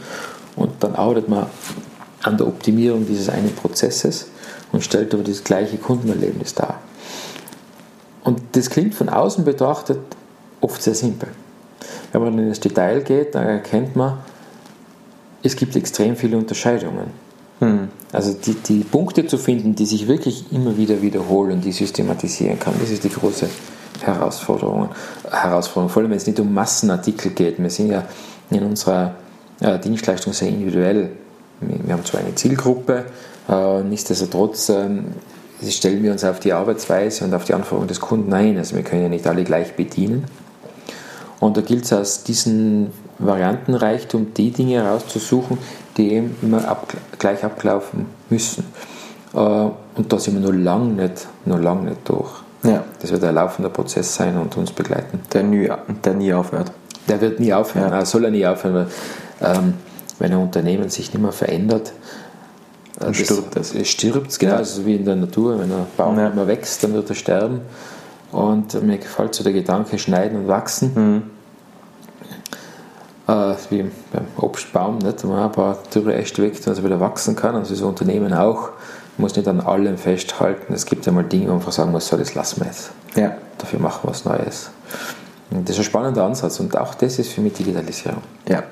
und 0.56 0.72
dann 0.82 0.96
arbeitet 0.96 1.30
man 1.30 1.48
an 2.24 2.38
der 2.38 2.48
Optimierung 2.48 3.06
dieses 3.06 3.30
einen 3.30 3.54
Prozesses 3.56 4.28
und 4.72 4.84
stellt 4.84 5.14
aber 5.14 5.24
das 5.24 5.44
gleiche 5.44 5.78
Kundenerlebnis 5.78 6.54
dar. 6.54 6.80
Und 8.24 8.42
das 8.54 8.70
klingt 8.70 8.96
von 8.96 9.10
außen 9.10 9.44
betrachtet 9.44 10.00
oft 10.62 10.82
sehr 10.82 10.96
simpel. 10.96 11.30
Wenn 12.14 12.22
man 12.22 12.40
in 12.40 12.50
das 12.50 12.60
Detail 12.60 13.02
geht, 13.02 13.36
dann 13.36 13.46
erkennt 13.46 13.96
man, 13.96 14.20
es 15.42 15.56
gibt 15.56 15.76
extrem 15.76 16.16
viele 16.16 16.38
Unterscheidungen. 16.38 17.08
Hm. 17.60 17.90
Also 18.12 18.34
die, 18.34 18.54
die 18.54 18.84
Punkte 18.84 19.26
zu 19.28 19.38
finden, 19.38 19.76
die 19.76 19.86
sich 19.86 20.08
wirklich 20.08 20.46
immer 20.52 20.78
wieder 20.78 21.02
wiederholen, 21.02 21.60
die 21.60 21.72
systematisieren 21.72 22.60
kann, 22.60 22.76
das 22.80 22.92
ist 22.92 23.04
die 23.04 23.10
große 23.10 23.50
Herausforderung. 24.02 24.90
Herausforderung. 25.30 25.90
Vor 25.90 26.02
allem, 26.02 26.12
wenn 26.12 26.18
es 26.18 26.28
nicht 26.28 26.40
um 26.40 26.54
Massenartikel 26.54 27.32
geht. 27.32 27.62
Wir 27.62 27.70
sind 27.70 27.90
ja 27.92 28.04
in 28.50 28.64
unserer 28.64 29.16
äh, 29.60 29.80
Dienstleistung 29.80 30.34
sehr 30.34 30.50
individuell. 30.50 31.10
Wir 31.62 31.94
haben 31.94 32.06
zwar 32.06 32.22
eine 32.22 32.36
Zielgruppe, 32.36 33.06
äh, 33.50 33.82
nichtsdestotrotz 33.84 34.70
äh, 34.70 34.90
stellen 35.68 36.04
wir 36.04 36.12
uns 36.12 36.24
auf 36.24 36.40
die 36.40 36.54
Arbeitsweise 36.54 37.24
und 37.24 37.34
auf 37.34 37.46
die 37.46 37.54
Anforderungen 37.54 37.88
des 37.88 38.00
Kunden 38.00 38.34
ein. 38.34 38.58
Also 38.58 38.76
wir 38.76 38.84
können 38.84 39.04
ja 39.04 39.10
nicht 39.10 39.26
alle 39.26 39.44
gleich 39.44 39.76
bedienen. 39.76 40.26
Und 41.44 41.58
da 41.58 41.62
gilt 41.62 41.84
es 41.84 41.92
aus 41.92 42.24
diesem 42.24 42.92
Variantenreichtum 43.20 44.34
die 44.34 44.52
Dinge 44.52 44.76
herauszusuchen, 44.76 45.58
die 45.98 46.14
eben 46.14 46.38
immer 46.42 46.66
ab, 46.66 46.94
gleich 47.20 47.44
ablaufen 47.44 48.06
müssen. 48.30 48.64
Äh, 49.34 49.38
und 49.38 50.14
da 50.14 50.20
sind 50.20 50.36
wir 50.36 50.52
noch 50.52 50.58
lange 50.58 50.94
nicht, 50.94 51.28
noch 51.44 51.60
lang 51.60 51.84
nicht 51.84 51.98
durch. 52.06 52.32
Ja. 52.64 52.86
Das 53.02 53.12
wird 53.12 53.26
ein 53.26 53.36
laufender 53.36 53.70
Prozess 53.70 54.16
sein 54.16 54.38
und 54.38 54.56
uns 54.56 54.72
begleiten. 54.72 55.20
Der 55.34 55.44
nie, 55.44 55.70
der 56.06 56.14
nie 56.14 56.34
aufhört. 56.34 56.72
Der 57.10 57.20
wird 57.20 57.42
nie 57.42 57.54
aufhören, 57.54 57.92
ja. 57.92 58.06
soll 58.06 58.24
er 58.24 58.32
nie 58.32 58.48
aufhören, 58.48 58.88
weil 59.42 59.56
ähm, 59.56 59.74
wenn 60.20 60.32
ein 60.32 60.38
Unternehmen 60.38 60.88
sich 60.88 61.12
nicht 61.12 61.22
mehr 61.22 61.34
verändert, 61.34 61.90
äh, 61.90 63.04
dann 63.04 63.14
stirbt 63.14 63.58
es. 63.58 63.76
Es 63.76 63.90
stirbt, 63.90 64.40
genau, 64.40 64.54
ja. 64.54 64.58
also 64.60 64.86
wie 64.86 64.96
in 64.96 65.04
der 65.04 65.18
Natur. 65.18 65.60
Wenn 65.60 65.74
ein 65.74 65.88
Baum 65.98 66.18
ja. 66.18 66.30
immer 66.30 66.48
wächst, 66.48 66.86
dann 66.86 66.94
wird 66.94 67.10
er 67.10 67.16
sterben. 67.16 67.60
Und 68.34 68.82
mir 68.84 68.98
gefällt 68.98 69.36
so 69.36 69.44
der 69.44 69.54
Gedanke, 69.54 69.98
schneiden 70.00 70.40
und 70.42 70.48
wachsen. 70.48 70.92
Mhm. 70.96 71.24
Äh, 73.28 73.56
wie 73.70 73.84
beim 74.12 74.26
Obstbaum, 74.38 74.98
nicht? 74.98 75.24
wenn 75.24 75.30
man 75.30 75.44
ein 75.44 75.52
paar 75.52 75.78
dürre 75.94 76.16
Äste 76.16 76.42
weckt, 76.44 76.66
dass 76.68 76.80
er 76.80 76.84
wieder 76.84 77.00
wachsen 77.00 77.36
kann. 77.36 77.56
Also 77.56 77.74
das 77.74 77.82
Unternehmen 77.82 78.34
auch. 78.34 78.72
Man 79.18 79.26
muss 79.26 79.36
nicht 79.36 79.48
an 79.48 79.62
allem 79.62 79.98
festhalten. 79.98 80.74
Es 80.74 80.86
gibt 80.86 81.06
ja 81.06 81.12
mal 81.12 81.24
Dinge, 81.24 81.50
wo 81.50 81.54
man 81.54 81.72
sagen 81.72 81.92
muss, 81.92 82.08
so, 82.08 82.18
das 82.18 82.34
lassen 82.34 82.62
wir 82.62 82.68
jetzt. 82.68 82.92
Ja. 83.16 83.36
Dafür 83.60 83.80
machen 83.80 84.02
wir 84.04 84.10
was 84.10 84.26
Neues. 84.26 84.72
Und 85.52 85.70
das 85.70 85.76
ist 85.76 85.82
ein 85.82 85.86
spannender 85.86 86.24
Ansatz 86.24 86.60
und 86.60 86.76
auch 86.76 86.96
das 86.96 87.20
ist 87.20 87.32
für 87.32 87.42
mich 87.42 87.54
Digitalisierung. 87.54 88.24
Ja. 88.48 88.64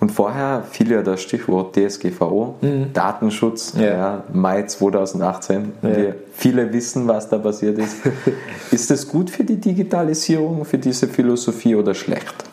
Und 0.00 0.12
vorher 0.12 0.62
fiel 0.70 0.92
ja 0.92 1.02
das 1.02 1.22
Stichwort 1.22 1.76
DSGVO, 1.76 2.54
mhm. 2.60 2.92
Datenschutz, 2.92 3.72
ja. 3.76 3.82
ja. 3.82 4.24
Mai 4.32 4.62
2018. 4.62 5.72
Ja. 5.82 5.90
viele 6.32 6.72
wissen, 6.72 7.08
was 7.08 7.28
da 7.28 7.38
passiert 7.38 7.78
ist. 7.78 7.96
ist 8.70 8.90
es 8.90 9.08
gut 9.08 9.28
für 9.28 9.44
die 9.44 9.56
Digitalisierung, 9.56 10.64
für 10.64 10.78
diese 10.78 11.08
Philosophie 11.08 11.74
oder 11.74 11.94
schlecht? 11.94 12.48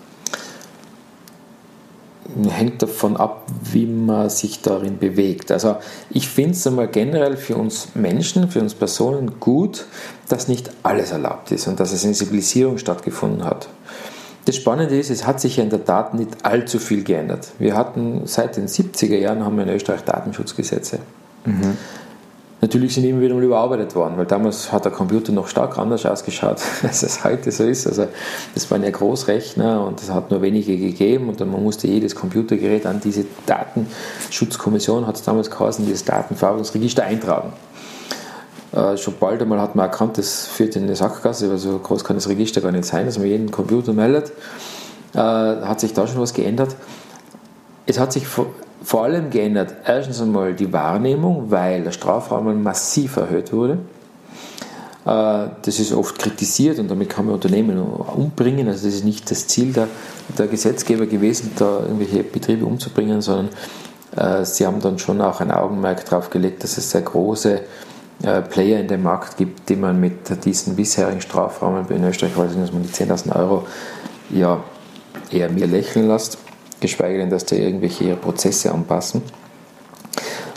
hängt 2.49 2.81
davon 2.81 3.15
ab, 3.17 3.45
wie 3.71 3.85
man 3.85 4.29
sich 4.29 4.61
darin 4.61 4.97
bewegt. 4.97 5.51
Also 5.51 5.77
ich 6.09 6.27
finde 6.27 6.51
es 6.51 6.67
einmal 6.67 6.87
generell 6.87 7.37
für 7.37 7.55
uns 7.55 7.89
Menschen, 7.95 8.49
für 8.49 8.59
uns 8.59 8.73
Personen 8.73 9.39
gut, 9.39 9.85
dass 10.27 10.47
nicht 10.47 10.71
alles 10.83 11.11
erlaubt 11.11 11.51
ist 11.51 11.67
und 11.67 11.79
dass 11.79 11.89
eine 11.89 11.99
Sensibilisierung 11.99 12.77
stattgefunden 12.77 13.45
hat. 13.45 13.69
Das 14.45 14.55
Spannende 14.55 14.97
ist, 14.97 15.09
es 15.09 15.25
hat 15.25 15.41
sich 15.41 15.57
ja 15.57 15.63
in 15.63 15.71
der 15.71 15.83
Tat 15.83 16.13
nicht 16.13 16.29
allzu 16.43 16.77
viel 16.77 17.03
geändert. 17.03 17.51
Wir 17.57 17.75
hatten 17.75 18.21
seit 18.25 18.57
den 18.57 18.67
70er 18.67 19.17
Jahren 19.17 19.43
haben 19.43 19.57
wir 19.57 19.63
in 19.63 19.69
Österreich 19.69 20.03
Datenschutzgesetze. 20.03 20.99
Mhm. 21.45 21.77
Natürlich 22.61 22.95
sind 22.95 23.03
immer 23.03 23.21
wieder 23.21 23.35
mal 23.35 23.43
überarbeitet 23.43 23.95
worden, 23.95 24.17
weil 24.17 24.25
damals 24.25 24.71
hat 24.71 24.85
der 24.85 24.91
Computer 24.91 25.31
noch 25.31 25.47
stark 25.47 25.77
anders 25.77 26.05
ausgeschaut, 26.05 26.57
als 26.83 27.03
es 27.03 27.23
heute 27.23 27.51
so 27.51 27.63
ist. 27.63 27.85
Also 27.85 28.07
das 28.53 28.69
waren 28.71 28.83
ja 28.83 28.91
Großrechner 28.91 29.85
und 29.85 30.01
es 30.01 30.09
hat 30.09 30.31
nur 30.31 30.41
wenige 30.41 30.77
gegeben 30.77 31.29
und 31.29 31.41
dann 31.41 31.51
man 31.51 31.61
musste 31.61 31.87
jedes 31.87 32.15
Computergerät 32.15 32.85
an 32.85 33.01
diese 33.01 33.25
Datenschutzkommission, 33.45 35.05
hat 35.05 35.15
es 35.15 35.23
damals 35.23 35.51
geheißen, 35.51 35.85
dieses 35.85 36.05
Datenverarbeitungsregister 36.05 37.03
eintragen. 37.03 37.51
Äh, 38.71 38.97
schon 38.97 39.15
bald 39.19 39.41
einmal 39.41 39.61
hat 39.61 39.75
man 39.75 39.85
erkannt, 39.85 40.17
das 40.17 40.45
führt 40.45 40.75
in 40.75 40.83
eine 40.83 40.95
Sackgasse, 40.95 41.49
weil 41.49 41.57
so 41.57 41.77
groß 41.79 42.03
kann 42.03 42.17
das 42.17 42.27
Register 42.27 42.61
gar 42.61 42.71
nicht 42.71 42.85
sein, 42.85 43.05
dass 43.05 43.17
man 43.17 43.27
jeden 43.27 43.51
Computer 43.51 43.93
meldet. 43.93 44.31
Äh, 45.13 45.19
hat 45.19 45.79
sich 45.79 45.93
da 45.93 46.07
schon 46.07 46.21
was 46.21 46.33
geändert. 46.33 46.75
Es 47.85 47.99
hat 47.99 48.11
sich 48.11 48.27
vor, 48.27 48.47
vor 48.83 49.03
allem 49.03 49.29
geändert, 49.29 49.73
erstens 49.85 50.21
einmal 50.21 50.53
die 50.53 50.71
Wahrnehmung, 50.73 51.51
weil 51.51 51.83
der 51.83 51.91
Strafrahmen 51.91 52.61
massiv 52.61 53.17
erhöht 53.17 53.53
wurde. 53.53 53.79
Äh, 55.05 55.49
das 55.61 55.79
ist 55.79 55.93
oft 55.93 56.17
kritisiert 56.17 56.79
und 56.79 56.89
damit 56.89 57.09
kann 57.09 57.25
man 57.25 57.35
Unternehmen 57.35 57.79
umbringen. 57.79 58.67
Also 58.67 58.87
das 58.87 58.95
ist 58.95 59.05
nicht 59.05 59.29
das 59.29 59.47
Ziel 59.47 59.71
der, 59.71 59.87
der 60.37 60.47
Gesetzgeber 60.47 61.05
gewesen, 61.05 61.51
da 61.57 61.81
irgendwelche 61.81 62.23
Betriebe 62.23 62.65
umzubringen, 62.65 63.21
sondern 63.21 63.49
äh, 64.15 64.43
sie 64.45 64.65
haben 64.65 64.81
dann 64.81 64.97
schon 64.97 65.21
auch 65.21 65.41
ein 65.41 65.51
Augenmerk 65.51 66.05
darauf 66.05 66.29
gelegt, 66.29 66.63
dass 66.63 66.77
es 66.77 66.89
sehr 66.89 67.01
große 67.01 67.61
äh, 68.23 68.41
Player 68.41 68.79
in 68.79 68.87
dem 68.87 69.03
Markt 69.03 69.37
gibt, 69.37 69.69
die 69.69 69.75
man 69.75 69.99
mit 69.99 70.45
diesen 70.45 70.75
bisherigen 70.75 71.21
Strafrahmen 71.21 71.87
in 71.89 72.03
Österreich, 72.03 72.37
weiß 72.37 72.51
ich 72.53 72.59
dass 72.59 72.71
man 72.71 72.83
die 72.83 72.89
10.000 72.89 73.35
Euro 73.35 73.67
ja 74.29 74.63
eher 75.31 75.49
mehr 75.49 75.67
lächeln 75.67 76.07
lässt, 76.07 76.37
geschweige 76.79 77.19
denn, 77.19 77.29
dass 77.29 77.45
die 77.45 77.55
irgendwelche 77.55 78.15
Prozesse 78.15 78.71
anpassen. 78.71 79.21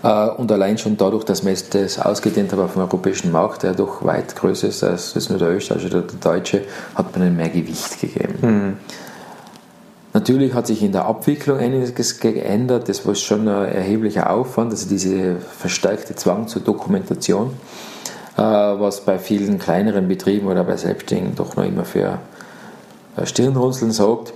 Äh, 0.02 0.28
und 0.30 0.50
allein 0.52 0.78
schon 0.78 0.96
dadurch, 0.96 1.24
dass 1.24 1.42
man 1.42 1.56
das 1.70 1.98
ausgedehnt 1.98 2.52
hat 2.52 2.58
auf 2.58 2.74
dem 2.74 2.82
europäischen 2.82 3.32
Markt, 3.32 3.62
der 3.62 3.74
doch 3.74 4.04
weit 4.04 4.36
größer 4.36 4.68
ist 4.68 4.84
als 4.84 5.28
nur 5.28 5.38
der 5.38 5.50
österreichische 5.50 5.96
oder 5.96 6.06
der 6.06 6.18
deutsche, 6.20 6.62
hat 6.94 7.16
man 7.16 7.36
mehr 7.36 7.48
Gewicht 7.48 8.00
gegeben. 8.00 8.38
Mhm. 8.40 8.76
Natürlich 10.14 10.54
hat 10.54 10.66
sich 10.66 10.82
in 10.82 10.92
der 10.92 11.04
Abwicklung 11.04 11.58
einiges 11.58 12.18
geändert. 12.18 12.88
Das 12.88 13.06
war 13.06 13.14
schon 13.14 13.46
ein 13.46 13.72
erheblicher 13.72 14.30
Aufwand, 14.30 14.72
also 14.72 14.88
diese 14.88 15.36
verstärkte 15.36 16.14
Zwang 16.14 16.48
zur 16.48 16.62
Dokumentation, 16.62 17.52
äh, 18.36 18.42
was 18.42 19.02
bei 19.02 19.18
vielen 19.18 19.58
kleineren 19.58 20.08
Betrieben 20.08 20.46
oder 20.46 20.64
bei 20.64 20.76
Selbstständigen 20.76 21.34
doch 21.34 21.56
noch 21.56 21.64
immer 21.64 21.84
für 21.84 22.18
Stirnrunzeln 23.24 23.90
sorgt, 23.90 24.32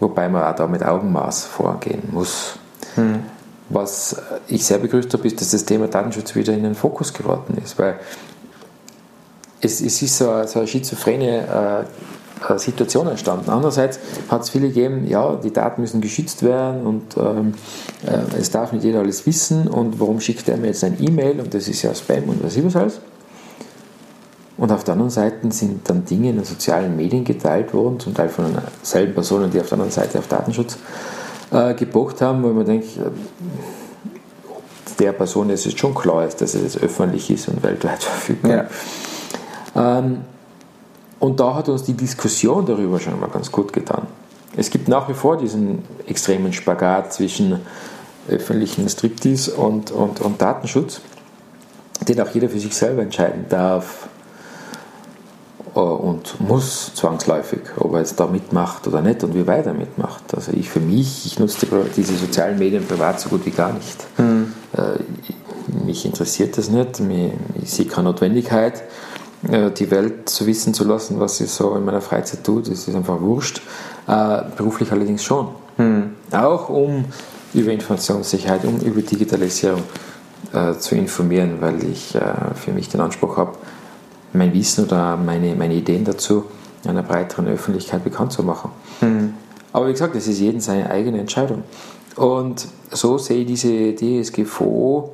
wobei 0.00 0.28
man 0.28 0.44
auch 0.44 0.56
da 0.56 0.66
mit 0.66 0.84
Augenmaß 0.84 1.44
vorgehen 1.44 2.02
muss. 2.10 2.54
Hm. 2.94 3.24
Was 3.68 4.16
ich 4.46 4.64
sehr 4.64 4.78
begrüßt 4.78 5.12
habe, 5.14 5.26
ist, 5.26 5.40
dass 5.40 5.50
das 5.50 5.64
Thema 5.64 5.88
Datenschutz 5.88 6.34
wieder 6.34 6.52
in 6.52 6.62
den 6.62 6.74
Fokus 6.74 7.12
geraten 7.12 7.56
ist, 7.62 7.78
weil 7.78 7.98
es, 9.60 9.80
es 9.80 10.02
ist 10.02 10.18
so, 10.18 10.30
eine, 10.30 10.46
so 10.46 10.58
eine 10.58 10.68
schizophrene 10.68 11.38
äh, 11.38 11.84
Situation 12.56 13.06
entstanden. 13.06 13.50
Andererseits 13.50 13.98
hat 14.28 14.42
es 14.42 14.50
viele 14.50 14.68
gegeben, 14.68 15.06
ja, 15.06 15.36
die 15.36 15.52
Daten 15.52 15.80
müssen 15.80 16.00
geschützt 16.00 16.42
werden 16.42 16.86
und 16.86 17.16
ähm, 17.16 17.54
äh, 18.06 18.38
es 18.38 18.50
darf 18.50 18.72
nicht 18.72 18.84
jeder 18.84 19.00
alles 19.00 19.26
wissen 19.26 19.68
und 19.68 20.00
warum 20.00 20.20
schickt 20.20 20.48
er 20.48 20.56
mir 20.56 20.68
jetzt 20.68 20.84
ein 20.84 20.96
E-Mail 21.00 21.40
und 21.40 21.54
das 21.54 21.68
ist 21.68 21.82
ja 21.82 21.94
Spam 21.94 22.24
und 22.28 22.44
was 22.44 22.56
ich 22.56 22.64
was 22.64 22.76
alles. 22.76 23.00
Und 24.56 24.70
auf 24.70 24.84
der 24.84 24.92
anderen 24.92 25.10
Seite 25.10 25.50
sind 25.50 25.88
dann 25.88 26.04
Dinge 26.04 26.30
in 26.30 26.36
den 26.36 26.44
sozialen 26.44 26.96
Medien 26.96 27.24
geteilt 27.24 27.74
worden, 27.74 27.98
zum 27.98 28.14
Teil 28.14 28.28
von 28.28 28.46
selben 28.82 29.14
Personen, 29.14 29.50
die 29.50 29.60
auf 29.60 29.66
der 29.66 29.74
anderen 29.74 29.90
Seite 29.90 30.18
auf 30.18 30.28
Datenschutz 30.28 30.78
äh, 31.50 31.74
gepocht 31.74 32.20
haben, 32.20 32.42
wo 32.42 32.48
man 32.48 32.64
denkt, 32.64 32.96
äh, 32.96 33.10
der 35.00 35.12
Person 35.12 35.50
ist 35.50 35.66
es 35.66 35.76
schon 35.76 35.92
klar 35.94 36.24
ist, 36.26 36.40
dass 36.40 36.54
es 36.54 36.80
öffentlich 36.80 37.30
ist 37.30 37.48
und 37.48 37.62
weltweit 37.62 38.02
verfügbar. 38.04 38.68
Ja. 39.74 39.98
Ähm, 39.98 40.20
und 41.20 41.40
da 41.40 41.54
hat 41.54 41.68
uns 41.68 41.82
die 41.84 41.94
Diskussion 41.94 42.66
darüber 42.66 42.98
schon 43.00 43.18
mal 43.18 43.28
ganz 43.28 43.50
gut 43.50 43.72
getan. 43.72 44.06
Es 44.56 44.70
gibt 44.70 44.88
nach 44.88 45.08
wie 45.08 45.14
vor 45.14 45.36
diesen 45.36 45.82
extremen 46.06 46.52
Spagat 46.52 47.12
zwischen 47.12 47.60
öffentlichen 48.28 48.88
Striptease 48.88 49.52
und, 49.54 49.90
und, 49.90 50.20
und 50.20 50.40
Datenschutz, 50.40 51.00
den 52.08 52.20
auch 52.20 52.28
jeder 52.28 52.48
für 52.48 52.58
sich 52.58 52.74
selber 52.74 53.02
entscheiden 53.02 53.46
darf 53.48 54.08
äh, 55.74 55.78
und 55.80 56.40
muss 56.40 56.94
zwangsläufig, 56.94 57.60
ob 57.76 57.94
er 57.94 58.00
jetzt 58.00 58.18
da 58.20 58.26
mitmacht 58.26 58.86
oder 58.86 59.02
nicht 59.02 59.24
und 59.24 59.34
wie 59.34 59.46
weit 59.46 59.66
er 59.66 59.74
mitmacht. 59.74 60.34
Also 60.34 60.52
ich 60.52 60.70
für 60.70 60.80
mich, 60.80 61.26
ich 61.26 61.38
nutze 61.38 61.66
diese 61.96 62.14
sozialen 62.14 62.58
Medien 62.58 62.86
privat 62.86 63.20
so 63.20 63.28
gut 63.28 63.44
wie 63.44 63.50
gar 63.50 63.72
nicht. 63.72 64.06
Mhm. 64.18 64.54
Mich 65.84 66.04
interessiert 66.04 66.58
das 66.58 66.68
nicht, 66.68 67.00
ich 67.62 67.70
sehe 67.70 67.86
keine 67.86 68.08
Notwendigkeit, 68.08 68.82
die 69.46 69.90
Welt 69.90 70.28
zu 70.28 70.46
wissen 70.46 70.72
zu 70.74 70.84
lassen, 70.84 71.20
was 71.20 71.40
ich 71.40 71.50
so 71.50 71.74
in 71.74 71.84
meiner 71.84 72.00
Freizeit 72.00 72.44
tue. 72.44 72.62
Das 72.62 72.88
ist 72.88 72.94
einfach 72.94 73.20
wurscht. 73.20 73.60
Beruflich 74.56 74.90
allerdings 74.92 75.24
schon. 75.24 75.48
Mhm. 75.76 76.14
Auch 76.32 76.68
um 76.68 77.04
über 77.52 77.72
Informationssicherheit, 77.72 78.64
um 78.64 78.80
über 78.80 79.02
Digitalisierung 79.02 79.82
zu 80.78 80.94
informieren, 80.94 81.56
weil 81.60 81.84
ich 81.84 82.16
für 82.54 82.72
mich 82.72 82.88
den 82.88 83.00
Anspruch 83.00 83.36
habe, 83.36 83.52
mein 84.32 84.52
Wissen 84.52 84.84
oder 84.84 85.16
meine, 85.16 85.54
meine 85.54 85.74
Ideen 85.74 86.04
dazu 86.04 86.44
einer 86.86 87.02
breiteren 87.02 87.48
Öffentlichkeit 87.48 88.04
bekannt 88.04 88.32
zu 88.32 88.42
machen. 88.42 88.70
Mhm. 89.00 89.34
Aber 89.72 89.88
wie 89.88 89.92
gesagt, 89.92 90.14
das 90.14 90.26
ist 90.26 90.38
jedem 90.38 90.60
seine 90.60 90.90
eigene 90.90 91.18
Entscheidung. 91.18 91.64
Und 92.16 92.68
so 92.90 93.18
sehe 93.18 93.42
ich 93.42 93.46
diese 93.46 93.94
DSGVO 93.94 95.12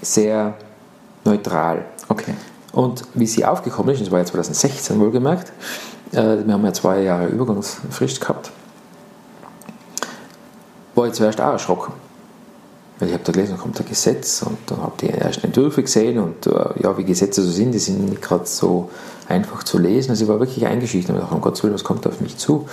sehr 0.00 0.54
neutral. 1.24 1.84
Okay. 2.08 2.34
Und 2.72 3.02
wie 3.14 3.26
sie 3.26 3.44
aufgekommen 3.44 3.94
ist, 3.94 4.00
das 4.00 4.10
war 4.10 4.18
ja 4.18 4.24
2016 4.24 4.98
wohlgemerkt, 4.98 5.52
äh, 6.12 6.38
wir 6.44 6.54
haben 6.54 6.64
ja 6.64 6.72
zwei 6.72 7.02
Jahre 7.02 7.26
Übergangsfrist 7.26 8.20
gehabt, 8.20 8.50
war 10.94 11.06
ich 11.06 11.12
zuerst 11.12 11.40
auch 11.40 11.52
erschrocken. 11.52 11.92
Weil 12.98 13.08
ich 13.08 13.14
habe 13.14 13.24
da 13.24 13.32
gelesen, 13.32 13.56
da 13.56 13.62
kommt 13.62 13.80
ein 13.80 13.86
Gesetz 13.86 14.42
und 14.42 14.58
dann 14.66 14.82
habe 14.82 14.92
ich 15.00 15.08
die 15.08 15.18
ersten 15.18 15.46
Entwürfe 15.46 15.82
gesehen 15.82 16.18
und 16.18 16.46
äh, 16.46 16.82
ja, 16.82 16.96
wie 16.96 17.04
Gesetze 17.04 17.42
so 17.42 17.50
sind, 17.50 17.72
die 17.72 17.78
sind 17.78 18.08
nicht 18.08 18.22
gerade 18.22 18.46
so 18.46 18.90
einfach 19.28 19.64
zu 19.64 19.78
lesen. 19.78 20.10
Also 20.10 20.24
ich 20.24 20.30
war 20.30 20.38
wirklich 20.38 20.64
eingeschüchtert 20.66 21.16
und 21.16 21.22
dachte, 21.22 21.34
um 21.34 21.40
Gottes 21.40 21.62
Willen, 21.62 21.74
was 21.74 21.84
kommt 21.84 22.06
auf 22.06 22.20
mich 22.20 22.36
zu? 22.36 22.68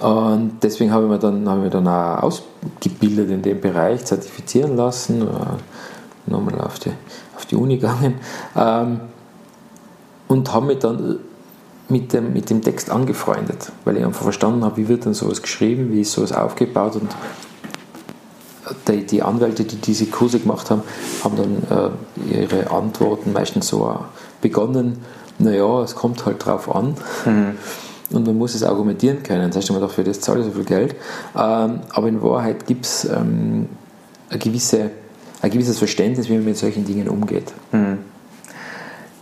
Und 0.00 0.58
deswegen 0.62 0.90
habe 0.90 1.04
ich 1.04 1.10
mich 1.12 1.20
dann, 1.20 1.48
habe 1.48 1.58
ich 1.60 1.64
mich 1.64 1.72
dann 1.72 1.86
auch 1.86 2.22
ausgebildet 2.24 3.30
in 3.30 3.42
dem 3.42 3.60
Bereich, 3.60 4.04
zertifizieren 4.04 4.76
lassen, 4.76 5.22
äh, 5.22 6.30
nochmal 6.30 6.60
auf 6.60 6.80
die, 6.80 6.90
auf 7.36 7.46
die 7.46 7.54
Uni 7.54 7.76
gegangen 7.76 8.14
ähm, 8.56 9.00
und 10.32 10.52
habe 10.52 10.66
mich 10.66 10.78
dann 10.78 11.18
mit 11.88 12.12
dem, 12.14 12.32
mit 12.32 12.48
dem 12.48 12.62
Text 12.62 12.90
angefreundet, 12.90 13.70
weil 13.84 13.98
ich 13.98 14.04
einfach 14.04 14.22
verstanden 14.22 14.64
habe, 14.64 14.78
wie 14.78 14.88
wird 14.88 15.04
dann 15.04 15.12
sowas 15.12 15.42
geschrieben, 15.42 15.92
wie 15.92 16.00
ist 16.00 16.12
sowas 16.12 16.32
aufgebaut 16.32 16.96
und 16.96 17.14
die, 18.88 19.04
die, 19.04 19.22
Anwälte, 19.22 19.64
die 19.64 19.76
diese 19.76 20.06
Kurse 20.06 20.38
gemacht 20.38 20.70
haben, 20.70 20.82
haben 21.22 21.36
dann 21.36 21.92
äh, 22.30 22.40
ihre 22.40 22.70
Antworten 22.70 23.32
meistens 23.32 23.68
so 23.68 23.98
begonnen, 24.40 25.04
naja, 25.38 25.82
es 25.82 25.94
kommt 25.94 26.24
halt 26.24 26.44
drauf 26.46 26.74
an. 26.74 26.94
Mhm. 27.26 27.58
Und 28.10 28.26
man 28.26 28.38
muss 28.38 28.54
es 28.54 28.62
argumentieren 28.62 29.22
können. 29.22 29.48
Das 29.48 29.56
heißt, 29.56 29.72
man 29.72 29.80
dafür 29.80 30.04
das 30.04 30.20
zahle 30.20 30.40
ich 30.40 30.46
so 30.46 30.52
viel 30.52 30.64
Geld. 30.64 30.94
Ähm, 31.36 31.80
aber 31.90 32.08
in 32.08 32.22
Wahrheit 32.22 32.66
gibt 32.66 32.86
es 32.86 33.04
ähm, 33.04 33.68
eine 34.30 34.38
gewisse, 34.38 34.90
ein 35.42 35.50
gewisses 35.50 35.78
Verständnis, 35.78 36.28
wie 36.28 36.34
man 36.34 36.44
mit 36.44 36.56
solchen 36.56 36.86
Dingen 36.86 37.08
umgeht. 37.08 37.52
Mhm. 37.72 37.98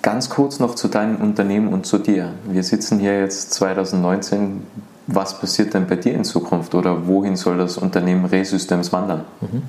Ganz 0.03 0.31
kurz 0.31 0.59
noch 0.59 0.75
zu 0.75 0.89
deinem 0.89 1.17
Unternehmen 1.17 1.73
und 1.73 1.87
zu 1.87 1.99
dir. 1.99 2.33
Wir 2.49 2.63
sitzen 2.63 2.99
hier 2.99 3.21
jetzt 3.21 3.53
2019 3.53 4.63
was 5.13 5.39
passiert 5.39 5.75
denn 5.75 5.87
bei 5.87 5.97
dir 5.97 6.15
in 6.15 6.25
Zukunft 6.25 6.75
oder 6.75 7.07
wohin 7.07 7.37
soll 7.37 7.59
das 7.59 7.79
Unternehmen 7.79 8.25
Resystems 8.25 8.93
wandern? 8.93 9.25
Mhm. 9.41 9.63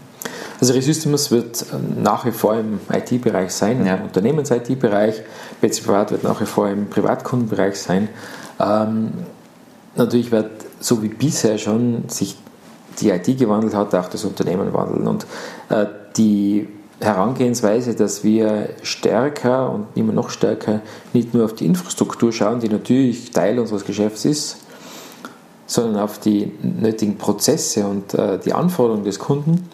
Also 0.59 0.73
Resystems 0.73 1.31
wird 1.31 1.65
nach 2.01 2.25
wie 2.25 2.31
vor 2.31 2.55
im 2.55 2.79
IT-Bereich 2.91 3.51
sein, 3.51 3.85
ja. 3.85 3.95
im 3.95 4.03
Unternehmens-IT-Bereich. 4.03 5.23
BC 5.59 5.83
Privat 5.83 6.11
wird 6.11 6.23
nach 6.23 6.39
wie 6.39 6.45
vor 6.45 6.69
im 6.69 6.87
Privatkundenbereich 6.89 7.79
sein. 7.79 8.09
Ähm, 8.59 9.11
natürlich 9.95 10.31
wird, 10.31 10.51
so 10.79 11.01
wie 11.01 11.07
bisher 11.07 11.57
schon, 11.57 12.07
sich 12.09 12.37
die 12.99 13.09
IT 13.09 13.39
gewandelt 13.39 13.73
hat, 13.73 13.95
auch 13.95 14.09
das 14.09 14.23
Unternehmen 14.23 14.73
wandeln. 14.73 15.07
Und 15.07 15.25
äh, 15.69 15.87
die 16.15 16.67
Herangehensweise, 17.01 17.95
dass 17.95 18.23
wir 18.23 18.69
stärker 18.83 19.71
und 19.71 19.87
immer 19.95 20.13
noch 20.13 20.29
stärker 20.29 20.81
nicht 21.13 21.33
nur 21.33 21.45
auf 21.45 21.53
die 21.53 21.65
Infrastruktur 21.65 22.31
schauen, 22.31 22.59
die 22.59 22.69
natürlich 22.69 23.31
Teil 23.31 23.59
unseres 23.59 23.85
Geschäfts 23.85 24.25
ist, 24.25 24.57
sondern 25.65 26.01
auf 26.01 26.19
die 26.19 26.51
nötigen 26.61 27.17
Prozesse 27.17 27.85
und 27.85 28.13
äh, 28.13 28.39
die 28.39 28.53
Anforderungen 28.53 29.03
des 29.03 29.19
Kunden, 29.19 29.69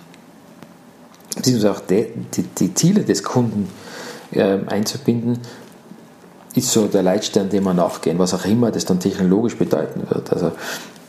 beziehungsweise 1.36 1.72
auch 1.72 1.82
die, 1.82 2.08
die, 2.36 2.44
die 2.44 2.74
Ziele 2.74 3.04
des 3.04 3.24
Kunden 3.24 3.70
äh, 4.32 4.60
einzubinden, 4.68 5.40
ist 6.56 6.72
so 6.72 6.88
der 6.88 7.04
Leitstern, 7.04 7.50
dem 7.50 7.64
wir 7.64 7.74
nachgehen, 7.74 8.18
was 8.20 8.34
auch 8.34 8.46
immer 8.46 8.72
das 8.72 8.86
dann 8.86 9.00
technologisch 9.00 9.58
bedeuten 9.58 10.04
wird. 10.10 10.32
Also 10.34 10.52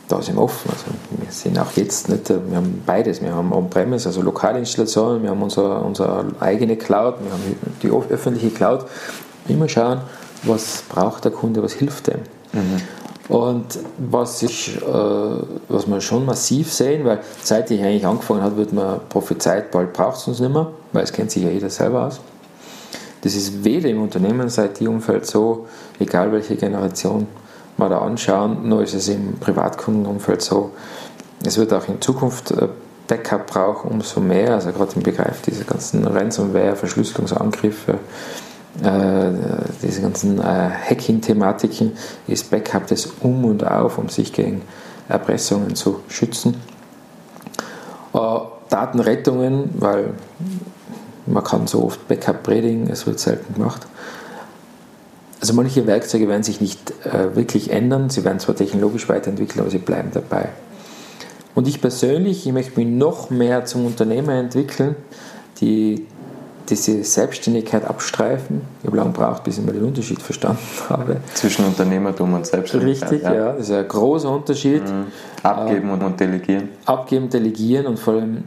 da 0.09 0.21
sind 0.21 0.35
wir 0.35 0.41
offen. 0.41 0.71
Also 0.71 0.85
wir 1.21 1.31
sind 1.31 1.57
auch 1.57 1.71
jetzt 1.73 2.09
nicht, 2.09 2.29
wir 2.29 2.57
haben 2.57 2.83
beides. 2.85 3.21
Wir 3.21 3.33
haben 3.33 3.53
On-Premise, 3.53 4.09
also 4.09 4.21
Lokalinstallationen, 4.21 5.23
wir 5.23 5.29
haben 5.29 5.41
unsere, 5.41 5.79
unsere 5.81 6.25
eigene 6.39 6.75
Cloud, 6.75 7.15
wir 7.21 7.31
haben 7.31 7.57
die 7.81 8.13
öffentliche 8.13 8.49
Cloud. 8.49 8.85
Immer 9.47 9.69
schauen, 9.69 10.01
was 10.43 10.83
braucht 10.89 11.25
der 11.25 11.31
Kunde, 11.31 11.63
was 11.63 11.73
hilft 11.73 12.07
dem. 12.07 12.21
Mhm. 12.53 13.35
Und 13.35 13.79
was, 13.99 14.41
ich, 14.41 14.75
äh, 14.77 14.81
was 14.81 15.87
wir 15.87 16.01
schon 16.01 16.25
massiv 16.25 16.73
sehen, 16.73 17.05
weil 17.05 17.19
seit 17.43 17.69
ich 17.69 17.79
eigentlich 17.81 18.07
angefangen 18.07 18.41
habe, 18.41 18.57
wird 18.57 18.73
man 18.73 19.01
prophezeit, 19.07 19.69
bald 19.69 19.93
braucht 19.93 20.17
es 20.17 20.27
uns 20.27 20.39
nicht 20.39 20.51
mehr, 20.51 20.71
weil 20.93 21.03
es 21.03 21.13
kennt 21.13 21.29
sich 21.29 21.43
ja 21.43 21.51
jeder 21.51 21.69
selber 21.69 22.07
aus. 22.07 22.19
Das 23.21 23.35
ist 23.35 23.63
weder 23.63 23.89
im 23.89 24.01
Unternehmen 24.01 24.49
seit 24.49 24.79
die 24.79 24.87
Umfeld 24.87 25.27
so, 25.27 25.67
egal 25.99 26.31
welche 26.31 26.55
Generation 26.55 27.27
wir 27.79 27.89
da 27.89 27.99
anschauen, 27.99 28.67
noch 28.67 28.81
ist 28.81 28.93
es 28.93 29.07
im 29.07 29.39
Privatkundenumfeld 29.39 30.41
so. 30.41 30.71
Es 31.45 31.57
wird 31.57 31.73
auch 31.73 31.87
in 31.87 32.01
Zukunft 32.01 32.51
äh, 32.51 32.67
Backup 33.07 33.47
brauchen, 33.47 33.91
umso 33.91 34.19
mehr, 34.19 34.53
also 34.53 34.71
gerade 34.71 34.93
im 34.95 35.03
Begriff 35.03 35.41
dieser 35.41 35.63
ganzen 35.63 36.05
Ransomware, 36.05 36.75
Verschlüsselungsangriffe, 36.75 37.99
äh, 38.83 39.31
diese 39.81 40.01
ganzen 40.01 40.39
äh, 40.39 40.43
Hacking-Thematiken 40.43 41.93
ist 42.27 42.51
Backup 42.51 42.87
das 42.87 43.09
Um 43.19 43.45
und 43.45 43.65
Auf, 43.65 43.97
um 43.97 44.09
sich 44.09 44.31
gegen 44.31 44.61
Erpressungen 45.09 45.75
zu 45.75 46.01
schützen. 46.07 46.55
Äh, 48.13 48.19
Datenrettungen, 48.69 49.71
weil 49.79 50.13
man 51.25 51.43
kann 51.43 51.67
so 51.67 51.83
oft 51.83 52.07
Backup 52.07 52.43
predigen, 52.43 52.89
es 52.89 53.07
wird 53.07 53.19
selten 53.19 53.55
gemacht. 53.55 53.87
Also 55.41 55.53
manche 55.53 55.87
Werkzeuge 55.87 56.27
werden 56.27 56.43
sich 56.43 56.59
nicht 56.59 56.91
äh, 57.05 57.35
wirklich 57.35 57.71
ändern, 57.71 58.09
sie 58.09 58.25
werden 58.25 58.39
zwar 58.39 58.55
technologisch 58.55 59.07
weiterentwickeln, 59.07 59.61
aber 59.61 59.69
sie 59.69 59.77
bleiben 59.77 60.09
dabei. 60.13 60.49
Und 61.55 61.67
ich 61.67 61.81
persönlich, 61.81 62.45
ich 62.45 62.53
möchte 62.53 62.79
mich 62.79 62.87
noch 62.87 63.29
mehr 63.29 63.65
zum 63.65 63.85
Unternehmer 63.85 64.33
entwickeln, 64.33 64.95
die 65.61 66.05
diese 66.69 67.03
Selbstständigkeit 67.03 67.83
abstreifen. 67.85 68.61
Ich 68.81 68.87
habe 68.87 68.97
lange 68.97 69.11
gebraucht, 69.11 69.43
bis 69.43 69.57
ich 69.57 69.65
mal 69.65 69.73
den 69.73 69.83
Unterschied 69.83 70.21
verstanden 70.21 70.59
habe. 70.89 71.17
Zwischen 71.33 71.65
Unternehmertum 71.65 72.33
und 72.33 72.45
Selbstständigkeit. 72.45 73.11
Richtig, 73.11 73.27
ja. 73.27 73.33
ja. 73.33 73.51
Das 73.53 73.69
ist 73.69 73.71
ein 73.71 73.87
großer 73.87 74.29
Unterschied. 74.29 74.83
Mhm. 74.83 75.05
Abgeben 75.43 75.89
und, 75.89 76.03
und 76.03 76.19
delegieren. 76.19 76.69
Abgeben, 76.85 77.29
delegieren 77.29 77.87
und 77.87 77.97
vor 77.97 78.15
allem, 78.15 78.43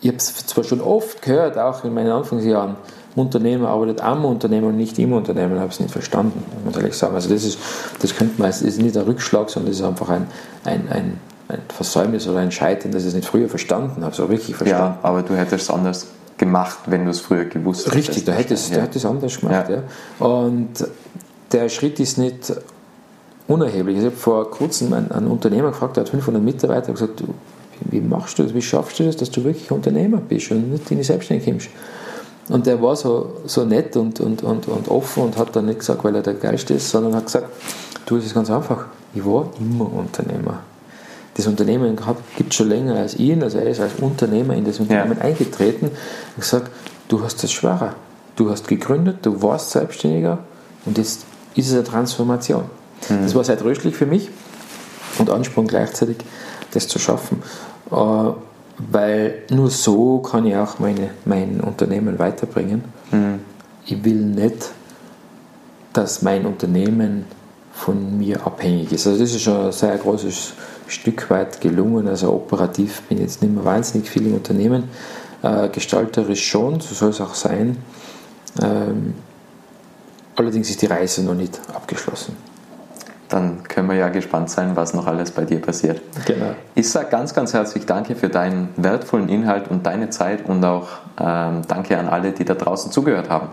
ich 0.00 0.08
habe 0.08 0.18
es 0.18 0.46
zwar 0.46 0.64
schon 0.64 0.80
oft 0.80 1.22
gehört, 1.22 1.56
auch 1.56 1.84
in 1.84 1.94
meinen 1.94 2.10
Anfangsjahren, 2.10 2.76
Unternehmer 3.16 3.68
arbeitet 3.68 4.02
am 4.02 4.24
Unternehmen 4.24 4.68
und 4.68 4.76
nicht 4.76 4.98
im 4.98 5.12
Unternehmen, 5.12 5.58
habe 5.58 5.70
es 5.70 5.80
nicht 5.80 5.90
verstanden, 5.90 6.44
muss 6.64 6.76
ehrlich 6.76 6.94
sagen. 6.94 7.14
Also 7.14 7.30
das 7.30 7.44
ist, 7.44 7.58
das 8.00 8.14
könnte 8.14 8.40
man, 8.40 8.50
es 8.50 8.62
ist 8.62 8.80
nicht 8.80 8.96
ein 8.96 9.04
Rückschlag, 9.04 9.48
sondern 9.50 9.72
das 9.72 9.80
ist 9.80 9.86
einfach 9.86 10.10
ein, 10.10 10.26
ein, 10.64 10.88
ein, 10.90 11.20
ein 11.48 11.58
Versäumnis 11.68 12.28
oder 12.28 12.40
ein 12.40 12.52
Scheitern, 12.52 12.92
dass 12.92 13.02
ich 13.02 13.08
es 13.08 13.14
nicht 13.14 13.26
früher 13.26 13.48
verstanden 13.48 14.04
habe, 14.04 14.14
so 14.14 14.28
wirklich 14.28 14.54
verstanden. 14.54 14.98
Ja, 15.02 15.08
aber 15.08 15.22
du 15.22 15.34
hättest 15.34 15.64
es 15.64 15.70
anders 15.70 16.06
gemacht, 16.36 16.78
wenn 16.86 17.04
du 17.04 17.10
es 17.10 17.20
früher 17.20 17.46
gewusst 17.46 17.86
hättest. 17.86 18.08
Richtig, 18.08 18.24
da 18.24 18.32
hättest 18.32 18.70
du 18.70 18.76
ja. 18.76 18.82
hättest 18.82 19.06
anders 19.06 19.40
gemacht. 19.40 19.68
Ja. 19.70 19.76
ja. 19.76 20.26
Und 20.26 20.86
der 21.52 21.68
Schritt 21.68 21.98
ist 22.00 22.18
nicht 22.18 22.52
unerheblich. 23.48 23.98
Ich 23.98 24.04
habe 24.04 24.16
vor 24.16 24.50
kurzem 24.50 24.92
einen, 24.92 25.10
einen 25.10 25.28
Unternehmer 25.28 25.68
gefragt, 25.68 25.96
der 25.96 26.02
hat 26.02 26.10
500 26.10 26.42
Mitarbeiter, 26.42 26.92
gesagt, 26.92 27.20
du, 27.20 27.34
wie 27.80 28.00
machst 28.00 28.38
du 28.38 28.42
das, 28.42 28.54
wie 28.54 28.62
schaffst 28.62 28.98
du 28.98 29.04
das, 29.04 29.16
dass 29.16 29.30
du 29.30 29.44
wirklich 29.44 29.70
Unternehmer 29.70 30.18
bist 30.18 30.50
und 30.50 30.70
nicht 30.70 30.90
in 30.90 30.98
die 30.98 31.04
Selbstständigkeit 31.04 31.54
kommst? 31.54 31.68
Und 32.48 32.66
der 32.66 32.80
war 32.80 32.94
so, 32.94 33.40
so 33.46 33.64
nett 33.64 33.96
und, 33.96 34.20
und, 34.20 34.42
und, 34.42 34.68
und 34.68 34.88
offen 34.88 35.24
und 35.24 35.36
hat 35.36 35.56
dann 35.56 35.66
nicht 35.66 35.80
gesagt, 35.80 36.04
weil 36.04 36.14
er 36.14 36.22
der 36.22 36.34
Geist 36.34 36.70
ist, 36.70 36.90
sondern 36.90 37.14
hat 37.14 37.26
gesagt, 37.26 37.48
du, 38.06 38.16
es 38.16 38.26
ist 38.26 38.34
ganz 38.34 38.50
einfach, 38.50 38.86
ich 39.14 39.24
war 39.24 39.50
immer 39.58 39.92
Unternehmer. 39.92 40.60
Das 41.34 41.46
Unternehmen 41.46 41.98
gibt 42.36 42.52
es 42.52 42.56
schon 42.56 42.68
länger 42.68 42.94
als 42.94 43.16
ihn, 43.16 43.42
also 43.42 43.58
er 43.58 43.66
ist 43.66 43.80
als 43.80 43.92
Unternehmer 44.00 44.54
in 44.54 44.64
das 44.64 44.80
Unternehmen 44.80 45.18
ja. 45.18 45.24
eingetreten 45.24 45.86
und 45.88 46.40
gesagt, 46.40 46.70
du 47.08 47.22
hast 47.22 47.42
das 47.42 47.52
schwerer. 47.52 47.94
Du 48.36 48.50
hast 48.50 48.68
gegründet, 48.68 49.18
du 49.22 49.42
warst 49.42 49.70
Selbstständiger 49.70 50.38
und 50.84 50.98
jetzt 50.98 51.24
ist 51.54 51.68
es 51.68 51.74
eine 51.74 51.84
Transformation. 51.84 52.64
Mhm. 53.08 53.22
Das 53.22 53.34
war 53.34 53.44
sehr 53.44 53.58
tröstlich 53.58 53.96
für 53.96 54.06
mich 54.06 54.30
und 55.18 55.30
Ansporn 55.30 55.66
gleichzeitig, 55.66 56.18
das 56.72 56.88
zu 56.88 56.98
schaffen. 56.98 57.42
Weil 58.78 59.42
nur 59.50 59.70
so 59.70 60.18
kann 60.18 60.46
ich 60.46 60.56
auch 60.56 60.78
meine, 60.78 61.10
mein 61.24 61.60
Unternehmen 61.60 62.18
weiterbringen. 62.18 62.84
Mhm. 63.10 63.40
Ich 63.86 64.04
will 64.04 64.16
nicht, 64.16 64.70
dass 65.92 66.22
mein 66.22 66.44
Unternehmen 66.44 67.24
von 67.72 68.18
mir 68.18 68.44
abhängig 68.46 68.92
ist. 68.92 69.06
Also 69.06 69.18
das 69.18 69.32
ist 69.32 69.42
schon 69.42 69.66
ein 69.66 69.72
sehr 69.72 69.96
großes 69.96 70.52
Stück 70.88 71.30
weit 71.30 71.60
gelungen. 71.60 72.08
Also 72.08 72.32
operativ 72.32 73.02
bin 73.02 73.18
ich 73.18 73.24
jetzt 73.24 73.42
nicht 73.42 73.54
mehr 73.54 73.64
wahnsinnig 73.64 74.10
viel 74.10 74.26
im 74.26 74.34
Unternehmen. 74.34 74.84
Äh, 75.42 75.68
gestalterisch 75.68 76.46
schon, 76.46 76.80
so 76.80 76.94
soll 76.94 77.10
es 77.10 77.20
auch 77.20 77.34
sein. 77.34 77.76
Ähm, 78.62 79.14
allerdings 80.34 80.70
ist 80.70 80.82
die 80.82 80.86
Reise 80.86 81.22
noch 81.22 81.34
nicht 81.34 81.60
abgeschlossen 81.74 82.36
dann 83.28 83.64
können 83.64 83.88
wir 83.88 83.96
ja 83.96 84.08
gespannt 84.08 84.50
sein, 84.50 84.76
was 84.76 84.94
noch 84.94 85.06
alles 85.06 85.30
bei 85.30 85.44
dir 85.44 85.60
passiert. 85.60 86.00
Genau. 86.26 86.54
Ich 86.74 86.90
sage 86.90 87.08
ganz, 87.10 87.34
ganz 87.34 87.52
herzlich 87.54 87.86
Danke 87.86 88.16
für 88.16 88.28
deinen 88.28 88.68
wertvollen 88.76 89.28
Inhalt 89.28 89.68
und 89.68 89.86
deine 89.86 90.10
Zeit 90.10 90.48
und 90.48 90.64
auch 90.64 90.88
ähm, 91.20 91.62
Danke 91.66 91.98
an 91.98 92.08
alle, 92.08 92.32
die 92.32 92.44
da 92.44 92.54
draußen 92.54 92.90
zugehört 92.92 93.30
haben. 93.30 93.48